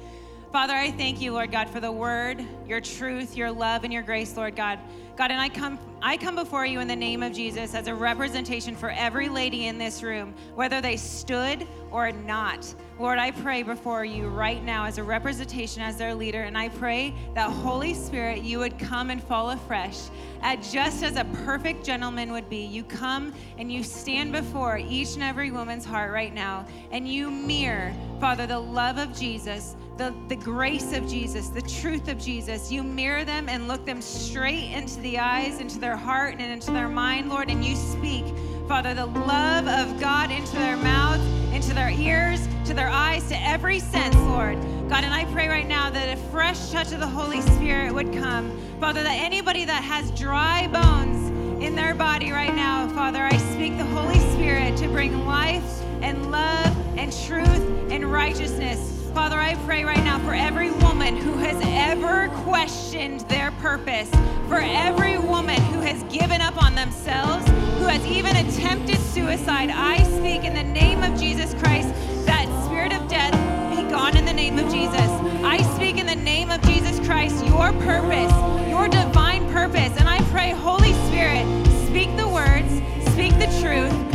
Father, 0.50 0.74
I 0.74 0.90
thank 0.90 1.20
you, 1.20 1.32
Lord 1.32 1.52
God, 1.52 1.70
for 1.70 1.78
the 1.78 1.92
word, 1.92 2.44
your 2.66 2.80
truth, 2.80 3.36
your 3.36 3.52
love, 3.52 3.84
and 3.84 3.92
your 3.92 4.02
grace, 4.02 4.36
Lord 4.36 4.56
God. 4.56 4.80
God, 5.14 5.30
and 5.30 5.40
I 5.40 5.48
come 5.48 5.78
I 6.06 6.18
come 6.18 6.34
before 6.34 6.66
you 6.66 6.80
in 6.80 6.86
the 6.86 6.94
name 6.94 7.22
of 7.22 7.32
Jesus 7.32 7.74
as 7.74 7.86
a 7.86 7.94
representation 7.94 8.76
for 8.76 8.90
every 8.90 9.30
lady 9.30 9.68
in 9.68 9.78
this 9.78 10.02
room, 10.02 10.34
whether 10.54 10.82
they 10.82 10.98
stood 10.98 11.66
or 11.90 12.12
not. 12.12 12.74
Lord, 12.98 13.18
I 13.18 13.30
pray 13.30 13.62
before 13.62 14.04
you 14.04 14.28
right 14.28 14.62
now 14.62 14.84
as 14.84 14.98
a 14.98 15.02
representation 15.02 15.80
as 15.80 15.96
their 15.96 16.14
leader, 16.14 16.42
and 16.42 16.58
I 16.58 16.68
pray 16.68 17.14
that 17.34 17.48
Holy 17.48 17.94
Spirit, 17.94 18.42
you 18.42 18.58
would 18.58 18.78
come 18.78 19.08
and 19.08 19.24
fall 19.24 19.52
afresh. 19.52 20.10
At 20.42 20.60
just 20.60 21.02
as 21.02 21.16
a 21.16 21.24
perfect 21.42 21.86
gentleman 21.86 22.32
would 22.32 22.50
be, 22.50 22.66
you 22.66 22.84
come 22.84 23.32
and 23.56 23.72
you 23.72 23.82
stand 23.82 24.30
before 24.30 24.76
each 24.76 25.14
and 25.14 25.22
every 25.22 25.50
woman's 25.50 25.86
heart 25.86 26.12
right 26.12 26.34
now, 26.34 26.66
and 26.90 27.08
you 27.08 27.30
mirror, 27.30 27.94
Father, 28.20 28.46
the 28.46 28.60
love 28.60 28.98
of 28.98 29.16
Jesus 29.16 29.74
the, 29.96 30.14
the 30.28 30.36
grace 30.36 30.92
of 30.92 31.06
Jesus, 31.08 31.48
the 31.48 31.62
truth 31.62 32.08
of 32.08 32.18
Jesus. 32.18 32.70
You 32.70 32.82
mirror 32.82 33.24
them 33.24 33.48
and 33.48 33.68
look 33.68 33.84
them 33.86 34.02
straight 34.02 34.72
into 34.72 35.00
the 35.00 35.18
eyes, 35.18 35.60
into 35.60 35.78
their 35.78 35.93
heart, 35.96 36.36
and 36.38 36.52
into 36.52 36.70
their 36.70 36.88
mind, 36.88 37.28
Lord, 37.28 37.50
and 37.50 37.64
you 37.64 37.76
speak, 37.76 38.24
Father, 38.68 38.94
the 38.94 39.06
love 39.06 39.68
of 39.68 40.00
God 40.00 40.30
into 40.30 40.56
their 40.56 40.76
mouths, 40.76 41.24
into 41.52 41.74
their 41.74 41.90
ears, 41.90 42.46
to 42.66 42.74
their 42.74 42.88
eyes, 42.88 43.28
to 43.28 43.36
every 43.42 43.78
sense, 43.78 44.14
Lord. 44.16 44.58
God, 44.88 45.04
and 45.04 45.12
I 45.12 45.24
pray 45.32 45.48
right 45.48 45.66
now 45.66 45.90
that 45.90 46.16
a 46.16 46.20
fresh 46.30 46.70
touch 46.70 46.92
of 46.92 47.00
the 47.00 47.06
Holy 47.06 47.40
Spirit 47.40 47.92
would 47.92 48.12
come. 48.12 48.58
Father, 48.80 49.02
that 49.02 49.18
anybody 49.20 49.64
that 49.64 49.82
has 49.82 50.10
dry 50.12 50.66
bones 50.68 51.62
in 51.62 51.74
their 51.74 51.94
body 51.94 52.32
right 52.32 52.54
now, 52.54 52.88
Father, 52.88 53.22
I 53.22 53.36
speak 53.36 53.76
the 53.76 53.84
Holy 53.84 54.18
Spirit 54.34 54.76
to 54.78 54.88
bring 54.88 55.26
life 55.26 55.82
and 56.02 56.30
love 56.30 56.76
and 56.98 57.12
truth 57.26 57.90
and 57.90 58.10
righteousness 58.10 59.03
Father, 59.14 59.38
I 59.38 59.54
pray 59.64 59.84
right 59.84 60.02
now 60.02 60.18
for 60.18 60.34
every 60.34 60.72
woman 60.72 61.16
who 61.16 61.34
has 61.34 61.56
ever 61.64 62.28
questioned 62.42 63.20
their 63.20 63.52
purpose, 63.52 64.10
for 64.48 64.58
every 64.60 65.18
woman 65.18 65.60
who 65.66 65.80
has 65.82 66.02
given 66.12 66.40
up 66.40 66.60
on 66.60 66.74
themselves, 66.74 67.46
who 67.78 67.84
has 67.84 68.04
even 68.06 68.34
attempted 68.34 68.98
suicide. 68.98 69.70
I 69.70 70.02
speak 70.02 70.42
in 70.42 70.52
the 70.52 70.64
name 70.64 71.04
of 71.04 71.16
Jesus 71.16 71.54
Christ 71.54 71.94
that 72.26 72.46
spirit 72.66 72.92
of 72.92 73.06
death 73.06 73.30
be 73.70 73.88
gone 73.88 74.16
in 74.16 74.24
the 74.24 74.32
name 74.32 74.58
of 74.58 74.68
Jesus. 74.72 75.08
I 75.44 75.62
speak 75.76 75.98
in 75.98 76.06
the 76.06 76.16
name 76.16 76.50
of 76.50 76.60
Jesus 76.62 76.98
Christ 77.06 77.46
your 77.46 77.72
purpose, 77.84 78.32
your 78.68 78.88
divine 78.88 79.48
purpose. 79.52 79.96
And 79.96 80.08
I 80.08 80.18
pray, 80.32 80.50
Holy 80.50 80.92
Spirit, 81.06 81.46
speak 81.86 82.14
the 82.16 82.26
words, 82.26 82.68
speak 83.12 83.32
the 83.38 83.46
truth, 83.62 84.13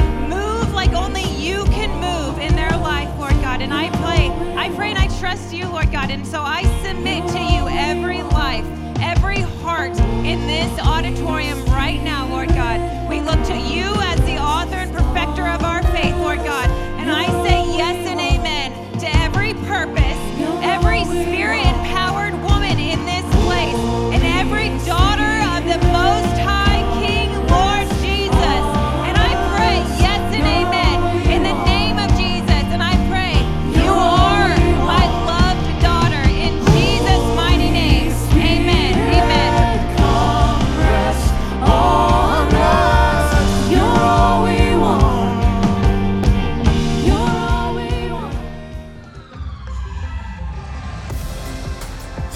like 0.80 0.94
only 0.94 1.26
you 1.36 1.66
can 1.66 1.92
move 2.00 2.40
in 2.40 2.56
their 2.56 2.72
life, 2.78 3.10
Lord 3.20 3.34
God. 3.42 3.62
And 3.62 3.74
I 3.74 3.90
pray, 4.00 4.30
I 4.56 4.74
pray 4.78 4.92
and 4.92 4.98
I 4.98 5.08
trust 5.20 5.54
you, 5.54 5.68
Lord 5.68 5.92
God. 5.92 6.10
And 6.10 6.26
so 6.26 6.42
I 6.42 6.64
submit 6.86 7.28
to 7.36 7.40
you 7.54 7.68
every 7.68 8.24
life, 8.24 8.64
every 9.02 9.42
heart 9.60 10.00
in 10.24 10.40
this 10.48 10.72
auditorium 10.80 11.66
right 11.66 12.02
now, 12.02 12.30
Lord 12.30 12.48
God. 12.48 12.80
We 13.10 13.20
look 13.20 13.44
to 13.48 13.58
you 13.58 13.92
as 14.08 14.22
the 14.22 14.38
author 14.38 14.78
and 14.78 14.94
perfecter 14.94 15.46
of 15.50 15.64
our 15.66 15.84
faith, 15.92 16.16
Lord 16.16 16.40
God. 16.46 16.70
And 16.98 17.12
I 17.12 17.26
say 17.44 17.60
yes 17.76 17.98
and 18.08 18.22
amen 18.22 18.72
to 19.00 19.08
every 19.18 19.56
purpose, 19.68 20.22
every 20.64 21.04
spirit 21.04 21.60
empowered 21.60 22.36
woman 22.42 22.80
in 22.80 23.04
this 23.04 23.28
place, 23.44 23.76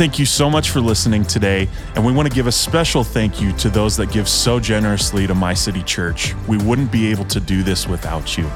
Thank 0.03 0.19
you 0.19 0.25
so 0.25 0.49
much 0.49 0.71
for 0.71 0.81
listening 0.81 1.23
today, 1.23 1.69
and 1.95 2.05
we 2.05 2.11
want 2.11 2.27
to 2.27 2.35
give 2.35 2.47
a 2.47 2.51
special 2.51 3.05
thank 3.05 3.39
you 3.39 3.53
to 3.53 3.69
those 3.69 3.95
that 3.95 4.11
give 4.11 4.27
so 4.27 4.59
generously 4.59 5.25
to 5.27 5.33
My 5.33 5.53
City 5.53 5.81
Church. 5.81 6.35
We 6.45 6.57
wouldn't 6.57 6.91
be 6.91 7.09
able 7.09 7.23
to 7.23 7.39
do 7.39 7.63
this 7.63 7.87
without 7.87 8.37
you. 8.37 8.51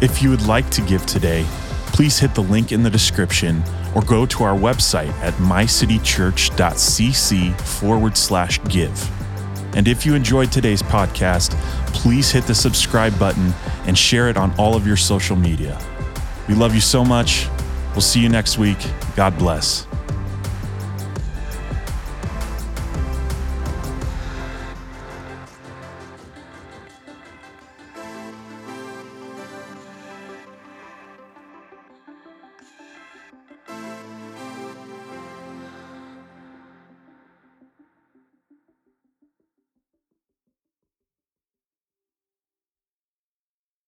If 0.00 0.22
you 0.22 0.30
would 0.30 0.46
like 0.46 0.70
to 0.70 0.80
give 0.82 1.04
today, 1.04 1.44
please 1.88 2.20
hit 2.20 2.36
the 2.36 2.42
link 2.44 2.70
in 2.70 2.84
the 2.84 2.88
description 2.88 3.64
or 3.96 4.02
go 4.02 4.26
to 4.26 4.44
our 4.44 4.56
website 4.56 5.10
at 5.14 5.34
mycitychurch.cc 5.34 7.60
forward 7.62 8.16
slash 8.16 8.62
give. 8.68 9.76
And 9.76 9.88
if 9.88 10.06
you 10.06 10.14
enjoyed 10.14 10.52
today's 10.52 10.84
podcast, 10.84 11.50
please 11.86 12.30
hit 12.30 12.44
the 12.44 12.54
subscribe 12.54 13.18
button 13.18 13.52
and 13.88 13.98
share 13.98 14.28
it 14.28 14.36
on 14.36 14.54
all 14.56 14.76
of 14.76 14.86
your 14.86 14.96
social 14.96 15.34
media. 15.34 15.80
We 16.46 16.54
love 16.54 16.76
you 16.76 16.80
so 16.80 17.04
much. 17.04 17.48
We'll 17.90 18.02
see 18.02 18.20
you 18.20 18.28
next 18.28 18.56
week. 18.56 18.78
God 19.16 19.36
bless. 19.36 19.88